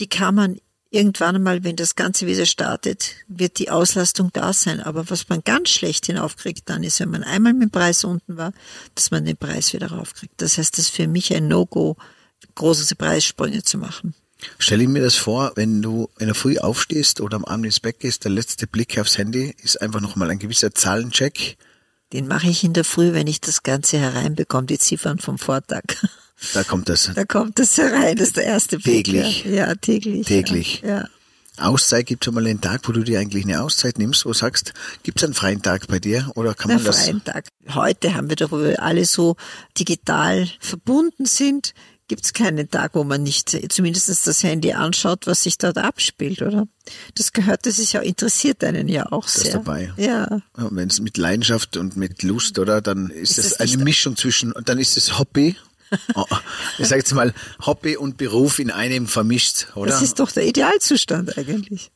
die 0.00 0.08
kann 0.08 0.34
man 0.34 0.58
irgendwann 0.90 1.36
einmal, 1.36 1.64
wenn 1.64 1.76
das 1.76 1.96
Ganze 1.96 2.26
wieder 2.26 2.46
startet, 2.46 3.14
wird 3.26 3.58
die 3.58 3.70
Auslastung 3.70 4.30
da 4.32 4.52
sein. 4.52 4.80
Aber 4.80 5.10
was 5.10 5.28
man 5.28 5.42
ganz 5.44 5.68
schlecht 5.70 6.06
hinaufkriegt 6.06 6.68
dann 6.68 6.82
ist, 6.82 7.00
wenn 7.00 7.10
man 7.10 7.24
einmal 7.24 7.52
mit 7.52 7.62
dem 7.62 7.70
Preis 7.70 8.04
unten 8.04 8.36
war, 8.36 8.52
dass 8.94 9.10
man 9.10 9.24
den 9.24 9.36
Preis 9.36 9.72
wieder 9.72 9.88
raufkriegt. 9.88 10.40
Das 10.40 10.58
heißt, 10.58 10.78
das 10.78 10.86
ist 10.86 10.94
für 10.94 11.08
mich 11.08 11.34
ein 11.34 11.48
No-Go, 11.48 11.96
große 12.54 12.94
Preissprünge 12.94 13.62
zu 13.62 13.78
machen. 13.78 14.14
Stell 14.58 14.80
ich 14.80 14.88
mir 14.88 15.02
das 15.02 15.16
vor, 15.16 15.52
wenn 15.56 15.82
du 15.82 16.08
in 16.18 16.26
der 16.26 16.34
Früh 16.34 16.58
aufstehst 16.58 17.20
oder 17.20 17.36
am 17.36 17.44
Abend 17.44 17.66
ins 17.66 17.80
Bett 17.80 18.00
gehst, 18.00 18.24
der 18.24 18.30
letzte 18.30 18.66
Blick 18.66 18.98
aufs 18.98 19.18
Handy 19.18 19.54
ist 19.62 19.80
einfach 19.82 20.00
nochmal 20.00 20.30
ein 20.30 20.38
gewisser 20.38 20.72
Zahlencheck. 20.72 21.56
Den 22.12 22.26
mache 22.26 22.48
ich 22.48 22.64
in 22.64 22.72
der 22.72 22.84
Früh, 22.84 23.12
wenn 23.12 23.26
ich 23.26 23.40
das 23.40 23.62
Ganze 23.62 23.98
hereinbekomme, 23.98 24.66
die 24.66 24.78
Ziffern 24.78 25.18
vom 25.18 25.38
Vortag. 25.38 25.82
Da 26.54 26.62
kommt 26.62 26.88
das. 26.88 27.10
Da 27.14 27.24
kommt 27.24 27.58
das 27.58 27.76
herein, 27.76 28.16
das 28.16 28.28
ist 28.28 28.36
der 28.36 28.44
erste 28.44 28.78
Blick. 28.78 29.06
Täglich. 29.06 29.44
Ja, 29.44 29.50
ja 29.50 29.74
täglich. 29.74 30.24
Täglich. 30.24 30.82
Ja. 30.82 30.98
ja. 30.98 31.08
Auszeit 31.56 32.06
gibt 32.06 32.24
es 32.24 32.28
einmal 32.28 32.46
einen 32.46 32.60
Tag, 32.60 32.82
wo 32.88 32.92
du 32.92 33.02
dir 33.02 33.18
eigentlich 33.18 33.44
eine 33.44 33.62
Auszeit 33.62 33.98
nimmst, 33.98 34.24
wo 34.24 34.30
du 34.30 34.34
sagst, 34.34 34.72
gibt 35.02 35.18
es 35.18 35.24
einen 35.24 35.34
freien 35.34 35.62
Tag 35.62 35.88
bei 35.88 35.98
dir 35.98 36.30
oder 36.36 36.54
kann 36.54 36.68
man 36.68 36.76
einen 36.76 36.86
das? 36.86 37.02
freien 37.04 37.24
Tag. 37.24 37.48
Heute 37.74 38.14
haben 38.14 38.28
wir 38.28 38.36
doch, 38.36 38.52
wo 38.52 38.60
wir 38.60 38.80
alle 38.80 39.04
so 39.04 39.36
digital 39.76 40.48
verbunden 40.60 41.26
sind, 41.26 41.74
gibt 42.08 42.24
es 42.24 42.32
keinen 42.32 42.70
Tag, 42.70 42.94
wo 42.94 43.04
man 43.04 43.22
nicht 43.22 43.56
zumindest 43.70 44.26
das 44.26 44.42
Handy 44.42 44.72
anschaut, 44.72 45.26
was 45.26 45.42
sich 45.42 45.58
dort 45.58 45.78
abspielt, 45.78 46.42
oder? 46.42 46.66
Das 47.14 47.32
gehört, 47.32 47.66
das 47.66 47.78
ist 47.78 47.92
ja 47.92 48.00
interessiert 48.00 48.64
einen 48.64 48.88
ja 48.88 49.12
auch 49.12 49.28
sehr. 49.28 49.44
Das 49.44 49.52
dabei. 49.52 49.92
Ja. 49.96 50.26
ja 50.28 50.42
Wenn 50.54 50.88
es 50.88 51.00
mit 51.00 51.16
Leidenschaft 51.16 51.76
und 51.76 51.96
mit 51.96 52.22
Lust, 52.22 52.58
oder, 52.58 52.80
dann 52.80 53.10
ist, 53.10 53.38
ist 53.38 53.52
das 53.52 53.60
eine 53.60 53.84
Mischung 53.84 54.16
zwischen, 54.16 54.52
und 54.52 54.68
dann 54.68 54.78
ist 54.78 54.96
es 54.96 55.18
Hobby 55.18 55.56
Oh, 56.14 56.24
ich 56.78 56.86
sage 56.86 57.00
jetzt 57.00 57.14
mal, 57.14 57.32
Hobby 57.64 57.96
und 57.96 58.16
Beruf 58.16 58.58
in 58.58 58.70
einem 58.70 59.06
vermischt, 59.06 59.68
oder? 59.74 59.90
Das 59.90 60.02
ist 60.02 60.20
doch 60.20 60.30
der 60.30 60.46
Idealzustand 60.46 61.36
eigentlich. 61.38 61.90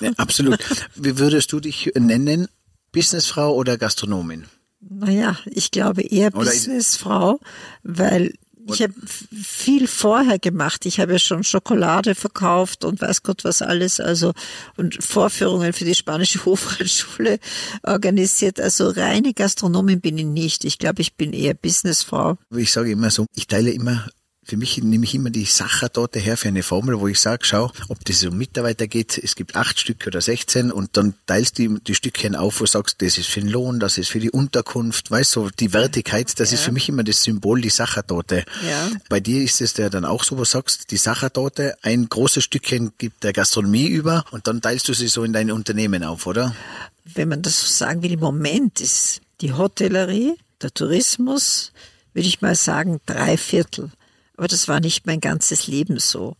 Ja, 0.00 0.10
absolut. 0.16 0.58
Wie 0.94 1.18
würdest 1.18 1.52
du 1.52 1.60
dich 1.60 1.92
nennen? 1.94 2.48
Businessfrau 2.92 3.54
oder 3.54 3.78
Gastronomin? 3.78 4.44
Naja, 4.80 5.38
ich 5.46 5.70
glaube 5.70 6.02
eher 6.02 6.30
Businessfrau, 6.30 7.40
weil 7.82 8.34
ich 8.66 8.82
habe 8.82 8.94
viel 9.06 9.86
vorher 9.86 10.38
gemacht. 10.38 10.86
Ich 10.86 11.00
habe 11.00 11.12
ja 11.12 11.18
schon 11.18 11.44
Schokolade 11.44 12.14
verkauft 12.14 12.84
und 12.84 13.00
weiß 13.00 13.22
Gott 13.22 13.44
was 13.44 13.62
alles, 13.62 14.00
also 14.00 14.32
und 14.76 15.02
Vorführungen 15.02 15.72
für 15.72 15.84
die 15.84 15.94
spanische 15.94 16.44
Hofreitschule 16.44 17.38
organisiert. 17.82 18.60
Also 18.60 18.90
reine 18.90 19.34
Gastronomin 19.34 20.00
bin 20.00 20.18
ich 20.18 20.26
nicht. 20.26 20.64
Ich 20.64 20.78
glaube, 20.78 21.02
ich 21.02 21.14
bin 21.14 21.32
eher 21.32 21.54
Businessfrau. 21.54 22.38
Ich 22.54 22.72
sage 22.72 22.90
immer 22.90 23.10
so, 23.10 23.26
ich 23.34 23.46
teile 23.46 23.70
immer 23.70 24.06
Für 24.44 24.56
mich 24.56 24.82
nehme 24.82 25.04
ich 25.04 25.14
immer 25.14 25.30
die 25.30 25.44
Sachertorte 25.44 26.18
her 26.18 26.36
für 26.36 26.48
eine 26.48 26.64
Formel, 26.64 26.98
wo 26.98 27.06
ich 27.06 27.20
sage, 27.20 27.44
schau, 27.44 27.70
ob 27.88 28.04
das 28.04 28.24
um 28.24 28.36
Mitarbeiter 28.36 28.88
geht, 28.88 29.16
es 29.16 29.36
gibt 29.36 29.54
acht 29.54 29.78
Stück 29.78 30.04
oder 30.08 30.20
16 30.20 30.72
und 30.72 30.96
dann 30.96 31.14
teilst 31.26 31.58
du 31.58 31.68
die, 31.68 31.84
die 31.84 31.94
Stückchen 31.94 32.34
auf, 32.34 32.58
wo 32.58 32.64
du 32.64 32.70
sagst, 32.70 33.00
das 33.02 33.18
ist 33.18 33.28
für 33.28 33.40
den 33.40 33.50
Lohn, 33.50 33.78
das 33.78 33.98
ist 33.98 34.08
für 34.08 34.18
die 34.18 34.32
Unterkunft, 34.32 35.12
weißt 35.12 35.36
du, 35.36 35.44
so 35.44 35.50
die 35.50 35.72
Wertigkeit, 35.72 36.40
das 36.40 36.50
ja. 36.50 36.56
ist 36.56 36.64
für 36.64 36.72
mich 36.72 36.88
immer 36.88 37.04
das 37.04 37.22
Symbol, 37.22 37.60
die 37.60 37.70
Sachertorte. 37.70 38.44
Ja. 38.68 38.90
Bei 39.08 39.20
dir 39.20 39.44
ist 39.44 39.60
es 39.60 39.76
ja 39.76 39.88
dann 39.88 40.04
auch 40.04 40.24
so, 40.24 40.34
wo 40.36 40.40
du 40.40 40.44
sagst, 40.44 40.90
die 40.90 40.96
Sachertorte, 40.96 41.76
ein 41.82 42.08
großes 42.08 42.42
Stückchen 42.42 42.92
gibt 42.98 43.22
der 43.22 43.32
Gastronomie 43.32 43.86
über 43.86 44.24
und 44.32 44.48
dann 44.48 44.60
teilst 44.60 44.88
du 44.88 44.92
sie 44.92 45.06
so 45.06 45.22
in 45.22 45.32
dein 45.32 45.52
Unternehmen 45.52 46.02
auf, 46.02 46.26
oder? 46.26 46.56
Wenn 47.04 47.28
man 47.28 47.42
das 47.42 47.60
so 47.60 47.66
sagen 47.68 48.02
will, 48.02 48.12
im 48.12 48.20
Moment 48.20 48.80
ist 48.80 49.20
die 49.40 49.52
Hotellerie, 49.52 50.34
der 50.60 50.74
Tourismus, 50.74 51.72
würde 52.12 52.28
ich 52.28 52.40
mal 52.40 52.56
sagen, 52.56 53.00
drei 53.06 53.36
Viertel 53.36 53.92
aber 54.36 54.48
das 54.48 54.68
war 54.68 54.80
nicht 54.80 55.06
mein 55.06 55.20
ganzes 55.20 55.66
Leben 55.66 55.98
so. 55.98 56.36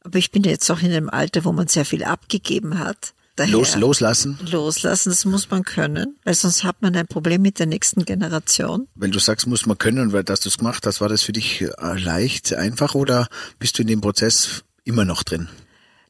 Aber 0.00 0.18
ich 0.18 0.30
bin 0.30 0.42
jetzt 0.42 0.70
auch 0.70 0.80
in 0.80 0.92
einem 0.92 1.10
Alter, 1.10 1.44
wo 1.44 1.52
man 1.52 1.68
sehr 1.68 1.84
viel 1.84 2.04
abgegeben 2.04 2.78
hat. 2.78 3.14
Daher 3.36 3.52
Los, 3.52 3.76
loslassen? 3.76 4.38
Loslassen, 4.50 5.08
das 5.08 5.24
muss 5.24 5.48
man 5.50 5.62
können, 5.62 6.18
weil 6.24 6.34
sonst 6.34 6.64
hat 6.64 6.82
man 6.82 6.94
ein 6.94 7.06
Problem 7.06 7.40
mit 7.40 7.58
der 7.58 7.66
nächsten 7.66 8.04
Generation. 8.04 8.88
Weil 8.94 9.10
du 9.10 9.18
sagst, 9.18 9.46
muss 9.46 9.64
man 9.64 9.78
können, 9.78 10.12
weil 10.12 10.22
dass 10.22 10.40
du 10.40 10.50
es 10.50 10.58
gemacht 10.58 10.86
hast, 10.86 11.00
war 11.00 11.08
das 11.08 11.22
für 11.22 11.32
dich 11.32 11.62
äh, 11.62 11.68
leicht, 11.98 12.52
einfach 12.52 12.94
oder 12.94 13.28
bist 13.58 13.78
du 13.78 13.82
in 13.82 13.88
dem 13.88 14.02
Prozess 14.02 14.64
immer 14.84 15.06
noch 15.06 15.22
drin? 15.22 15.48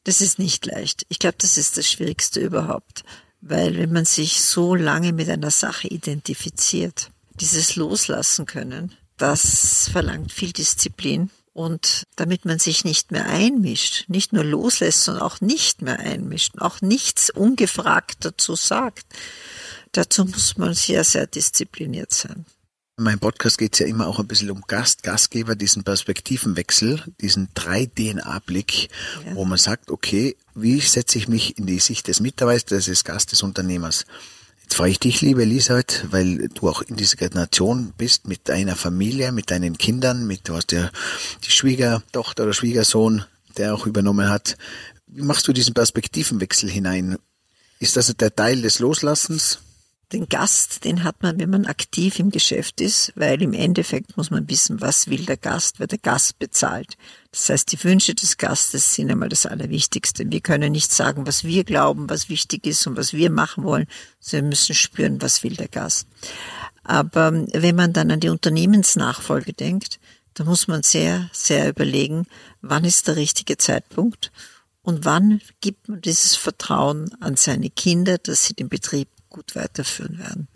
Das 0.03 0.21
ist 0.21 0.41
nicht 0.41 0.67
leicht. 0.67 1.07
Ich 1.11 1.21
glaube, 1.21 1.37
das 1.39 1.59
ist 1.59 1.79
das 1.79 1.89
Schwierigste 1.89 2.41
überhaupt. 2.41 3.05
Weil 3.41 3.77
wenn 3.77 3.93
man 3.93 4.05
sich 4.05 4.41
so 4.41 4.75
lange 4.75 5.13
mit 5.13 5.29
einer 5.29 5.51
Sache 5.51 5.89
identifiziert, 5.89 7.11
dieses 7.41 7.77
Loslassen 7.77 8.47
können, 8.47 8.95
das 9.17 9.89
verlangt 9.91 10.33
viel 10.33 10.53
Disziplin. 10.53 11.31
Und 11.55 12.07
damit 12.17 12.47
man 12.47 12.59
sich 12.59 12.85
nicht 12.85 13.13
mehr 13.13 13.27
einmischt, 13.27 14.09
nicht 14.09 14.33
nur 14.33 14.43
loslässt, 14.43 15.05
sondern 15.05 15.23
auch 15.23 15.43
nicht 15.43 15.83
mehr 15.83 15.99
einmischt, 15.99 16.55
auch 16.59 16.81
nichts 16.81 17.29
ungefragt 17.29 18.25
dazu 18.25 18.57
sagt, 18.57 19.05
dazu 19.93 20.25
muss 20.25 20.57
man 20.57 20.73
sehr, 20.73 21.05
sehr 21.05 21.27
diszipliniert 21.27 22.15
sein. 22.15 22.47
In 22.99 23.05
meinem 23.05 23.21
Podcast 23.21 23.59
geht 23.59 23.73
es 23.73 23.81
ja 23.81 23.87
immer 23.87 24.07
auch 24.07 24.19
ein 24.19 24.27
bisschen 24.27 24.51
um 24.51 24.63
Gast, 24.67 25.03
Gastgeber, 25.03 25.57
diesen 25.57 25.83
Perspektivenwechsel, 25.83 27.03
diesen 27.21 27.49
3-DNA-Blick, 27.55 28.91
ja. 29.27 29.35
wo 29.35 29.45
man 29.45 29.59
sagt, 29.59 29.91
okay, 29.91 30.37
wie 30.55 30.81
setze 30.81 31.19
ich 31.19 31.27
mich 31.27 31.59
in 31.59 31.67
die 31.67 31.81
Sicht 31.81 32.09
des 32.09 32.21
Mitarbeiters, 32.21 32.85
des 32.85 33.05
Gastes, 33.05 33.31
des 33.31 33.43
Unternehmers? 33.43 34.05
Jetzt 34.63 34.75
frage 34.75 34.91
ich 34.91 35.01
dich, 35.01 35.21
liebe 35.21 35.43
Elisabeth, 35.43 36.07
weil 36.11 36.49
du 36.49 36.69
auch 36.69 36.83
in 36.83 36.97
dieser 36.97 37.17
Generation 37.17 37.93
bist, 37.97 38.27
mit 38.27 38.49
deiner 38.49 38.77
Familie, 38.77 39.33
mit 39.33 39.51
deinen 39.51 39.77
Kindern, 39.77 40.27
mit, 40.27 40.49
du 40.49 40.57
hast 40.57 40.73
ja 40.73 40.91
die 41.45 41.51
Schwiegertochter 41.51 42.45
oder 42.45 42.55
Schwiegersohn, 42.55 43.25
der 43.57 43.75
auch 43.75 43.87
übernommen 43.87 44.31
hat. 44.31 44.57
Wie 45.07 45.23
machst 45.23 45.47
du 45.47 45.53
diesen 45.53 45.75
Perspektivenwechsel 45.75 46.71
hinein? 46.71 47.19
Ist 47.81 47.97
das 47.97 48.15
der 48.17 48.35
Teil 48.35 48.63
des 48.63 48.79
Loslassens? 48.79 49.59
Den 50.13 50.29
Gast, 50.29 50.85
den 50.85 51.05
hat 51.05 51.23
man, 51.23 51.41
wenn 51.41 51.49
man 51.49 51.65
aktiv 51.65 52.19
im 52.19 52.31
Geschäft 52.31 52.83
ist, 52.83 53.13
weil 53.15 53.41
im 53.41 53.55
Endeffekt 53.55 54.15
muss 54.19 54.31
man 54.31 54.47
wissen, 54.51 54.83
was 54.83 55.09
will 55.09 55.25
der 55.25 55.39
Gast, 55.39 55.81
wer 55.81 55.87
der 55.87 55.99
Gast 55.99 56.39
bezahlt. 56.39 56.99
Das 57.31 57.49
heißt, 57.49 57.73
die 57.73 57.83
Wünsche 57.83 58.15
des 58.15 58.37
Gastes 58.37 58.95
sind 58.95 59.11
einmal 59.11 59.31
das 59.31 59.47
Allerwichtigste. 59.47 60.31
Wir 60.31 60.43
können 60.43 60.73
nicht 60.73 60.93
sagen, 60.93 61.27
was 61.27 61.45
wir 61.45 61.65
glauben, 61.65 62.11
was 62.11 62.29
wichtig 62.29 62.67
ist 62.67 62.87
und 62.87 62.99
was 62.99 63.15
wir 63.15 63.31
machen 63.31 63.65
wollen, 63.65 63.87
wir 64.29 64.43
müssen 64.43 64.75
spüren, 64.75 65.23
was 65.23 65.43
will 65.43 65.57
der 65.57 65.69
Gast. 65.69 66.07
Aber 66.85 67.33
wenn 67.33 67.77
man 67.77 67.95
dann 67.95 68.11
an 68.11 68.21
die 68.21 68.29
Unternehmensnachfolge 68.29 69.55
denkt, 69.55 69.99
dann 70.35 70.47
muss 70.47 70.69
man 70.69 70.83
sehr, 70.83 71.31
sehr 71.33 71.71
überlegen, 71.71 72.27
wann 72.61 72.85
ist 72.85 73.09
der 73.09 73.17
richtige 73.17 73.57
Zeitpunkt 73.57 74.31
und 74.83 75.07
wann 75.07 75.41
gibt 75.63 75.89
man 75.89 76.03
dieses 76.03 76.37
Vertrauen 76.37 77.15
an 77.21 77.37
seine 77.37 77.71
Kinder, 77.71 78.19
dass 78.19 78.45
sie 78.45 78.55
den 78.55 78.69
Betrieb 78.69 79.09
gut 79.33 79.57
weiterführen 79.57 80.19
werden. 80.19 80.49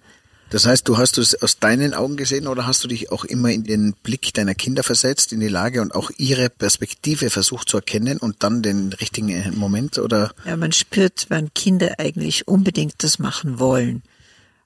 Das 0.51 0.65
heißt, 0.65 0.87
du 0.87 0.97
hast 0.97 1.19
es 1.19 1.43
aus 1.43 1.59
deinen 1.59 1.93
Augen 1.93 2.17
gesehen 2.17 2.47
oder 2.47 2.67
hast 2.67 2.85
du 2.85 2.89
dich 2.89 3.11
auch 3.11 3.25
immer 3.25 3.51
in 3.51 3.65
den 3.65 3.95
Blick 3.95 4.33
deiner 4.33 4.55
Kinder 4.55 4.85
versetzt, 4.85 5.33
in 5.33 5.41
die 5.41 5.49
Lage 5.49 5.83
und 5.83 5.93
auch 5.93 6.11
ihre 6.19 6.51
Perspektive 6.51 7.31
versucht 7.31 7.69
zu 7.69 7.79
erkennen 7.79 8.19
und 8.19 8.45
dann 8.45 8.63
den 8.63 8.93
richtigen 8.93 9.59
Moment 9.59 9.99
oder? 9.99 10.33
Ja, 10.45 10.57
man 10.57 10.71
spürt, 10.71 11.27
wenn 11.31 11.53
Kinder 11.53 11.95
eigentlich 11.99 12.47
unbedingt 12.47 13.03
das 13.03 13.19
machen 13.19 13.59
wollen. 13.59 14.05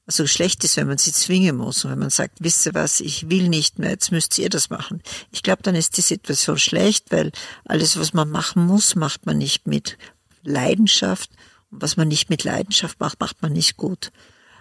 Also 0.07 0.27
schlecht 0.27 0.65
ist, 0.65 0.77
wenn 0.77 0.89
man 0.89 0.99
sie 0.99 1.13
zwingen 1.13 1.57
muss 1.57 1.85
und 1.85 1.93
wenn 1.93 1.99
man 1.99 2.11
sagt, 2.11 2.39
wisst 2.41 2.67
ihr 2.67 2.75
was, 2.75 3.01
ich 3.01 3.31
will 3.31 3.49
nicht 3.49 3.79
mehr, 3.79 3.91
jetzt 3.91 4.13
müsst 4.13 4.37
ihr 4.39 4.51
das 4.51 4.69
machen. 4.69 5.03
Ich 5.31 5.43
glaube, 5.43 5.63
dann 5.63 5.77
ist 5.77 5.97
die 5.97 6.03
Situation 6.03 6.59
schlecht, 6.59 7.07
weil 7.11 7.33
alles, 7.65 7.99
was 7.99 8.13
man 8.13 8.29
machen 8.29 8.67
muss, 8.67 8.97
macht 8.97 9.25
man 9.25 9.39
nicht 9.39 9.67
mit 9.67 9.97
Leidenschaft 10.43 11.31
was 11.71 11.97
man 11.97 12.09
nicht 12.09 12.31
mit 12.31 12.45
Leidenschaft 12.45 13.01
macht, 13.01 13.21
macht 13.21 13.43
man 13.43 13.53
nicht 13.53 13.77
gut. 13.77 14.11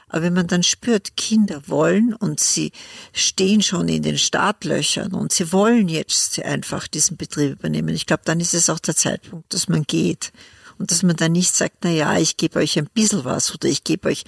Aber 0.09 0.23
wenn 0.23 0.33
man 0.33 0.47
dann 0.47 0.63
spürt, 0.63 1.15
Kinder 1.15 1.61
wollen 1.67 2.13
und 2.13 2.39
sie 2.39 2.71
stehen 3.13 3.61
schon 3.61 3.87
in 3.87 4.01
den 4.01 4.17
Startlöchern 4.17 5.13
und 5.13 5.31
sie 5.31 5.51
wollen 5.53 5.87
jetzt 5.87 6.41
einfach 6.43 6.87
diesen 6.87 7.15
Betrieb 7.15 7.51
übernehmen, 7.51 7.93
ich 7.93 8.07
glaube, 8.07 8.23
dann 8.25 8.39
ist 8.39 8.55
es 8.55 8.69
auch 8.69 8.79
der 8.79 8.95
Zeitpunkt, 8.95 9.53
dass 9.53 9.69
man 9.69 9.83
geht. 9.83 10.31
Und 10.79 10.91
dass 10.91 11.03
man 11.03 11.17
dann 11.17 11.33
nicht 11.33 11.53
sagt, 11.53 11.79
na 11.83 11.89
ja, 11.91 12.17
ich 12.17 12.37
gebe 12.37 12.57
euch 12.57 12.77
ein 12.79 12.89
bisschen 12.91 13.25
was 13.25 13.53
oder 13.53 13.67
ich 13.67 13.83
gebe 13.83 14.07
euch, 14.07 14.23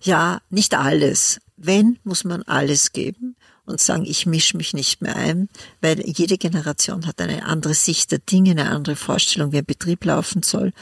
ja, 0.00 0.40
nicht 0.48 0.74
alles. 0.74 1.40
Wenn, 1.58 1.98
muss 2.04 2.24
man 2.24 2.42
alles 2.44 2.92
geben 2.92 3.36
und 3.66 3.80
sagen, 3.80 4.06
ich 4.06 4.24
mische 4.24 4.56
mich 4.56 4.72
nicht 4.72 5.02
mehr 5.02 5.14
ein, 5.14 5.50
weil 5.82 6.02
jede 6.08 6.38
Generation 6.38 7.06
hat 7.06 7.20
eine 7.20 7.44
andere 7.44 7.74
Sicht 7.74 8.10
der 8.12 8.18
Dinge, 8.18 8.52
eine 8.52 8.70
andere 8.70 8.96
Vorstellung, 8.96 9.52
wie 9.52 9.58
ein 9.58 9.64
Betrieb 9.66 10.04
laufen 10.06 10.42
soll. 10.42 10.72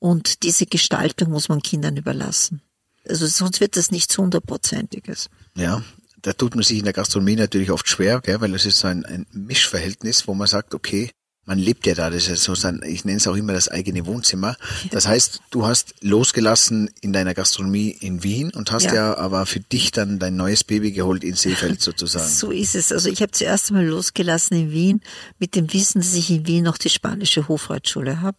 Und 0.00 0.42
diese 0.42 0.66
Gestaltung 0.66 1.30
muss 1.30 1.48
man 1.48 1.62
Kindern 1.62 1.96
überlassen. 1.96 2.62
Also 3.08 3.26
sonst 3.26 3.60
wird 3.60 3.76
das 3.76 3.90
nichts 3.90 4.18
hundertprozentiges. 4.18 5.28
Ja, 5.54 5.82
da 6.22 6.32
tut 6.32 6.54
man 6.54 6.64
sich 6.64 6.78
in 6.78 6.84
der 6.84 6.92
Gastronomie 6.92 7.36
natürlich 7.36 7.70
oft 7.70 7.88
schwer, 7.88 8.20
gell, 8.20 8.40
weil 8.40 8.54
es 8.54 8.66
ist 8.66 8.78
so 8.78 8.88
ein, 8.88 9.04
ein 9.04 9.26
Mischverhältnis, 9.32 10.26
wo 10.26 10.34
man 10.34 10.46
sagt, 10.46 10.74
okay, 10.74 11.10
man 11.46 11.58
lebt 11.58 11.86
ja 11.86 11.94
da, 11.94 12.10
das 12.10 12.28
ist 12.28 12.44
so 12.44 12.54
sein, 12.54 12.80
ich 12.86 13.04
nenne 13.04 13.16
es 13.16 13.26
auch 13.26 13.34
immer 13.34 13.52
das 13.52 13.68
eigene 13.68 14.06
Wohnzimmer. 14.06 14.56
Das 14.90 15.08
heißt, 15.08 15.40
du 15.50 15.66
hast 15.66 15.94
losgelassen 16.00 16.90
in 17.00 17.12
deiner 17.12 17.34
Gastronomie 17.34 17.90
in 17.90 18.22
Wien 18.22 18.50
und 18.50 18.70
hast 18.70 18.84
ja, 18.84 18.94
ja 18.94 19.16
aber 19.16 19.46
für 19.46 19.60
dich 19.60 19.90
dann 19.90 20.18
dein 20.18 20.36
neues 20.36 20.64
Baby 20.64 20.92
geholt 20.92 21.24
in 21.24 21.34
Seefeld 21.34 21.80
sozusagen. 21.82 22.28
So 22.28 22.50
ist 22.50 22.74
es. 22.74 22.92
Also 22.92 23.08
ich 23.08 23.20
habe 23.20 23.32
zuerst 23.32 23.70
einmal 23.70 23.86
losgelassen 23.86 24.56
in 24.56 24.70
Wien 24.70 25.00
mit 25.38 25.56
dem 25.56 25.72
Wissen, 25.72 26.00
dass 26.00 26.14
ich 26.14 26.30
in 26.30 26.46
Wien 26.46 26.64
noch 26.64 26.78
die 26.78 26.90
spanische 26.90 27.48
Hofreitschule 27.48 28.20
habe. 28.20 28.38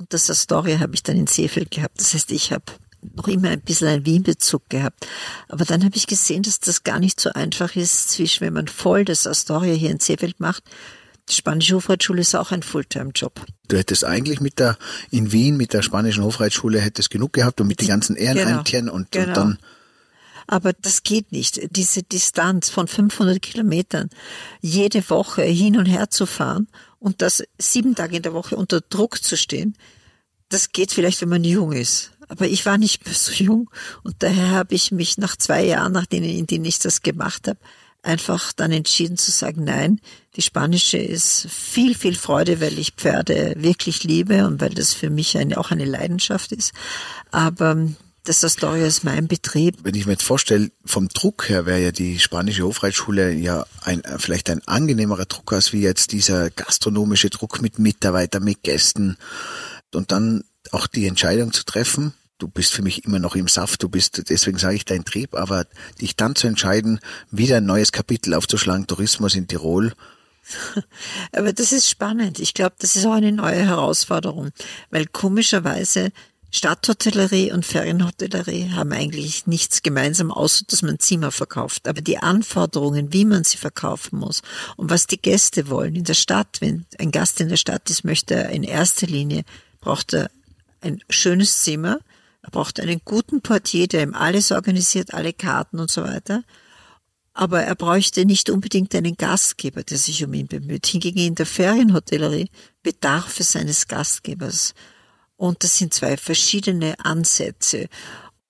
Und 0.00 0.14
das 0.14 0.30
Astoria 0.30 0.80
habe 0.80 0.94
ich 0.94 1.02
dann 1.02 1.16
in 1.16 1.26
Seefeld 1.26 1.70
gehabt. 1.70 2.00
Das 2.00 2.14
heißt, 2.14 2.32
ich 2.32 2.52
habe 2.52 2.64
noch 3.16 3.28
immer 3.28 3.50
ein 3.50 3.60
bisschen 3.60 3.86
einen 3.86 4.06
Wien-Bezug 4.06 4.68
gehabt. 4.70 5.06
Aber 5.48 5.66
dann 5.66 5.84
habe 5.84 5.94
ich 5.94 6.06
gesehen, 6.06 6.42
dass 6.42 6.58
das 6.58 6.84
gar 6.84 6.98
nicht 6.98 7.20
so 7.20 7.30
einfach 7.34 7.76
ist, 7.76 8.08
zwischen 8.08 8.40
wenn 8.40 8.54
man 8.54 8.66
voll 8.66 9.04
das 9.04 9.26
Astoria 9.26 9.74
hier 9.74 9.90
in 9.90 10.00
Seefeld 10.00 10.40
macht. 10.40 10.64
Die 11.28 11.34
Spanische 11.34 11.74
Hofreitschule 11.74 12.22
ist 12.22 12.34
auch 12.34 12.50
ein 12.50 12.62
Fulltime-Job. 12.62 13.44
Du 13.68 13.76
hättest 13.76 14.04
eigentlich 14.04 14.40
mit 14.40 14.58
der, 14.58 14.78
in 15.10 15.32
Wien, 15.32 15.58
mit 15.58 15.74
der 15.74 15.82
Spanischen 15.82 16.24
Hofreitschule 16.24 16.80
hättest 16.80 17.10
genug 17.10 17.34
gehabt 17.34 17.60
und 17.60 17.66
mit 17.66 17.82
den 17.82 17.88
ganzen 17.88 18.16
Ehrenämtern 18.16 18.64
genau, 18.64 18.94
und, 18.94 19.12
genau. 19.12 19.28
und 19.28 19.36
dann 19.36 19.58
aber 20.46 20.72
das 20.72 21.04
geht 21.04 21.30
nicht. 21.30 21.76
Diese 21.76 22.02
Distanz 22.02 22.70
von 22.70 22.88
500 22.88 23.40
Kilometern 23.40 24.10
jede 24.60 25.08
Woche 25.08 25.42
hin 25.42 25.78
und 25.78 25.86
her 25.86 26.10
zu 26.10 26.26
fahren 26.26 26.66
und 27.00 27.22
das 27.22 27.42
sieben 27.58 27.96
Tage 27.96 28.16
in 28.16 28.22
der 28.22 28.34
Woche 28.34 28.54
unter 28.54 28.80
Druck 28.80 29.24
zu 29.24 29.36
stehen, 29.36 29.76
das 30.48 30.70
geht 30.70 30.92
vielleicht, 30.92 31.20
wenn 31.20 31.28
man 31.28 31.44
jung 31.44 31.72
ist. 31.72 32.12
Aber 32.28 32.46
ich 32.46 32.64
war 32.64 32.78
nicht 32.78 33.04
mehr 33.04 33.14
so 33.14 33.32
jung 33.32 33.70
und 34.04 34.16
daher 34.20 34.50
habe 34.50 34.74
ich 34.76 34.92
mich 34.92 35.18
nach 35.18 35.36
zwei 35.36 35.64
Jahren, 35.64 35.92
nach 35.92 36.06
denen, 36.06 36.28
in 36.28 36.46
denen 36.46 36.64
ich 36.64 36.78
das 36.78 37.02
gemacht 37.02 37.48
habe, 37.48 37.58
einfach 38.02 38.52
dann 38.52 38.72
entschieden 38.72 39.16
zu 39.16 39.30
sagen, 39.30 39.64
nein, 39.64 40.00
die 40.36 40.42
spanische 40.42 40.98
ist 40.98 41.48
viel, 41.50 41.94
viel 41.94 42.14
Freude, 42.14 42.60
weil 42.60 42.78
ich 42.78 42.92
Pferde 42.92 43.54
wirklich 43.56 44.04
liebe 44.04 44.46
und 44.46 44.60
weil 44.60 44.70
das 44.70 44.94
für 44.94 45.10
mich 45.10 45.36
eine, 45.36 45.58
auch 45.58 45.70
eine 45.70 45.84
Leidenschaft 45.84 46.52
ist. 46.52 46.72
Aber 47.30 47.88
das 48.24 48.44
Astoria 48.44 48.86
ist 48.86 49.04
mein 49.04 49.28
Betrieb. 49.28 49.78
Wenn 49.82 49.94
ich 49.94 50.06
mir 50.06 50.12
jetzt 50.12 50.24
vorstelle, 50.24 50.70
vom 50.84 51.08
Druck 51.08 51.48
her 51.48 51.66
wäre 51.66 51.80
ja 51.80 51.92
die 51.92 52.18
spanische 52.18 52.64
Hofreitschule 52.64 53.32
ja 53.32 53.66
ein, 53.82 54.02
vielleicht 54.18 54.50
ein 54.50 54.66
angenehmerer 54.66 55.24
Druck 55.24 55.52
als 55.52 55.72
wie 55.72 55.80
jetzt 55.80 56.12
dieser 56.12 56.50
gastronomische 56.50 57.30
Druck 57.30 57.62
mit 57.62 57.78
Mitarbeitern, 57.78 58.44
mit 58.44 58.62
Gästen 58.62 59.16
und 59.94 60.12
dann 60.12 60.44
auch 60.70 60.86
die 60.86 61.06
Entscheidung 61.06 61.52
zu 61.52 61.64
treffen. 61.64 62.12
Du 62.38 62.48
bist 62.48 62.72
für 62.72 62.82
mich 62.82 63.04
immer 63.04 63.18
noch 63.18 63.36
im 63.36 63.48
Saft, 63.48 63.82
du 63.82 63.88
bist, 63.88 64.30
deswegen 64.30 64.58
sage 64.58 64.76
ich 64.76 64.84
dein 64.84 65.04
Trieb, 65.04 65.34
aber 65.34 65.66
dich 66.00 66.16
dann 66.16 66.34
zu 66.36 66.46
entscheiden, 66.46 67.00
wieder 67.30 67.58
ein 67.58 67.66
neues 67.66 67.92
Kapitel 67.92 68.32
aufzuschlagen, 68.34 68.86
Tourismus 68.86 69.34
in 69.34 69.46
Tirol, 69.46 69.92
aber 71.32 71.52
das 71.52 71.72
ist 71.72 71.88
spannend. 71.88 72.38
Ich 72.38 72.54
glaube, 72.54 72.74
das 72.78 72.96
ist 72.96 73.06
auch 73.06 73.12
eine 73.12 73.32
neue 73.32 73.66
Herausforderung, 73.66 74.50
weil 74.90 75.06
komischerweise 75.06 76.12
Stadthotellerie 76.52 77.52
und 77.52 77.64
Ferienhotellerie 77.64 78.70
haben 78.72 78.92
eigentlich 78.92 79.46
nichts 79.46 79.82
gemeinsam, 79.82 80.32
außer 80.32 80.64
dass 80.66 80.82
man 80.82 80.98
Zimmer 80.98 81.30
verkauft. 81.30 81.86
Aber 81.86 82.00
die 82.00 82.18
Anforderungen, 82.18 83.12
wie 83.12 83.24
man 83.24 83.44
sie 83.44 83.56
verkaufen 83.56 84.18
muss 84.18 84.42
und 84.76 84.90
was 84.90 85.06
die 85.06 85.20
Gäste 85.20 85.68
wollen 85.68 85.94
in 85.94 86.04
der 86.04 86.14
Stadt, 86.14 86.60
wenn 86.60 86.86
ein 86.98 87.12
Gast 87.12 87.40
in 87.40 87.48
der 87.48 87.56
Stadt 87.56 87.88
ist, 87.88 88.04
möchte 88.04 88.34
er 88.34 88.50
in 88.50 88.64
erster 88.64 89.06
Linie, 89.06 89.44
braucht 89.80 90.12
er 90.12 90.30
ein 90.80 91.00
schönes 91.08 91.62
Zimmer, 91.62 92.00
er 92.42 92.50
braucht 92.50 92.80
einen 92.80 93.00
guten 93.04 93.42
Portier, 93.42 93.86
der 93.86 94.02
ihm 94.02 94.14
alles 94.14 94.50
organisiert, 94.50 95.14
alle 95.14 95.32
Karten 95.32 95.78
und 95.78 95.90
so 95.90 96.02
weiter. 96.02 96.42
Aber 97.32 97.62
er 97.62 97.76
bräuchte 97.76 98.24
nicht 98.24 98.50
unbedingt 98.50 98.94
einen 98.94 99.16
Gastgeber, 99.16 99.84
der 99.84 99.98
sich 99.98 100.24
um 100.24 100.34
ihn 100.34 100.48
bemüht. 100.48 100.86
Hingegen 100.86 101.20
in 101.20 101.34
der 101.36 101.46
Ferienhotellerie 101.46 102.50
bedarf 102.82 103.38
es 103.38 103.54
eines 103.54 103.86
Gastgebers. 103.86 104.74
Und 105.40 105.64
das 105.64 105.78
sind 105.78 105.94
zwei 105.94 106.18
verschiedene 106.18 107.02
Ansätze. 107.02 107.88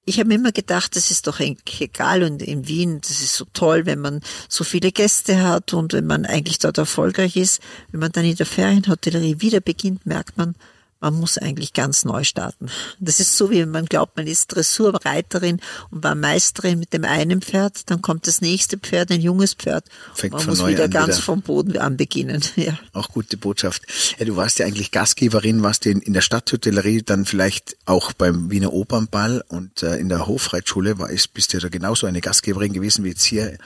Ich 0.07 0.19
habe 0.19 0.35
immer 0.35 0.51
gedacht, 0.51 0.97
das 0.97 1.13
ist 1.13 1.29
doch 1.29 1.39
egal 1.39 2.25
und 2.25 2.43
in 2.43 2.67
Wien, 2.67 3.01
das 3.01 3.21
ist 3.21 3.37
so 3.37 3.45
toll, 3.53 3.87
wenn 3.87 4.01
man 4.01 4.23
so 4.49 4.65
viele 4.65 4.91
Gäste 4.91 5.41
hat 5.41 5.73
und 5.73 5.93
wenn 5.93 6.05
man 6.05 6.27
eigentlich 6.27 6.59
dort 6.59 6.79
erfolgreich 6.79 7.37
ist. 7.37 7.61
Wenn 7.93 8.01
man 8.01 8.11
dann 8.11 8.25
in 8.25 8.35
der 8.35 8.45
Ferienhotellerie 8.45 9.41
wieder 9.41 9.61
beginnt, 9.61 10.05
merkt 10.05 10.37
man, 10.37 10.57
man 11.01 11.15
muss 11.15 11.39
eigentlich 11.39 11.73
ganz 11.73 12.05
neu 12.05 12.25
starten. 12.25 12.67
Das 12.99 13.21
ist 13.21 13.37
so, 13.37 13.51
wie 13.51 13.65
man 13.65 13.87
glaubt, 13.87 14.17
man 14.17 14.27
ist 14.27 14.49
Dressurreiterin 14.49 15.61
und 15.91 16.05
war 16.05 16.15
Meisterin 16.15 16.79
mit 16.79 16.93
dem 16.93 17.05
einen 17.05 17.41
Pferd, 17.41 17.91
dann 17.91 18.03
kommt 18.03 18.27
das 18.27 18.41
nächste 18.41 18.79
Pferd, 18.79 19.11
ein 19.11 19.21
junges 19.21 19.55
Pferd. 19.55 19.87
Fängt 20.15 20.35
man 20.35 20.47
muss 20.47 20.67
wieder 20.67 20.89
ganz 20.89 21.17
wieder. 21.17 21.23
vom 21.23 21.43
Boden 21.43 21.79
an 21.79 21.97
beginnen. 21.97 22.43
Ja. 22.61 22.79
Auch 22.93 23.09
gute 23.09 23.39
Botschaft. 23.39 23.83
Ja, 24.19 24.27
du 24.27 24.37
warst 24.37 24.59
ja 24.59 24.67
eigentlich 24.67 24.91
Gastgeberin, 24.91 25.63
warst 25.63 25.87
in, 25.87 26.01
in 26.01 26.13
der 26.13 26.21
Stadthotellerie, 26.21 27.03
dann 27.03 27.25
vielleicht 27.25 27.77
auch 27.87 28.13
beim 28.13 28.51
Wiener 28.51 28.75
Opernball 28.75 29.43
und 29.49 29.83
äh, 29.83 29.97
in 29.97 30.11
der 30.11 30.27
Hofreitschule 30.27 30.99
war, 30.99 31.09
ist, 31.09 31.33
bist 31.33 31.55
du 31.55 31.59
ja 31.59 31.69
genauso 31.69 32.07
eine 32.07 32.21
Gastgeberin 32.21 32.75
gewesen 32.75 33.05
wie 33.05 33.11
jetzt 33.11 33.25
hier 33.25 33.57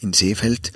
in 0.00 0.14
Seefeld. 0.14 0.72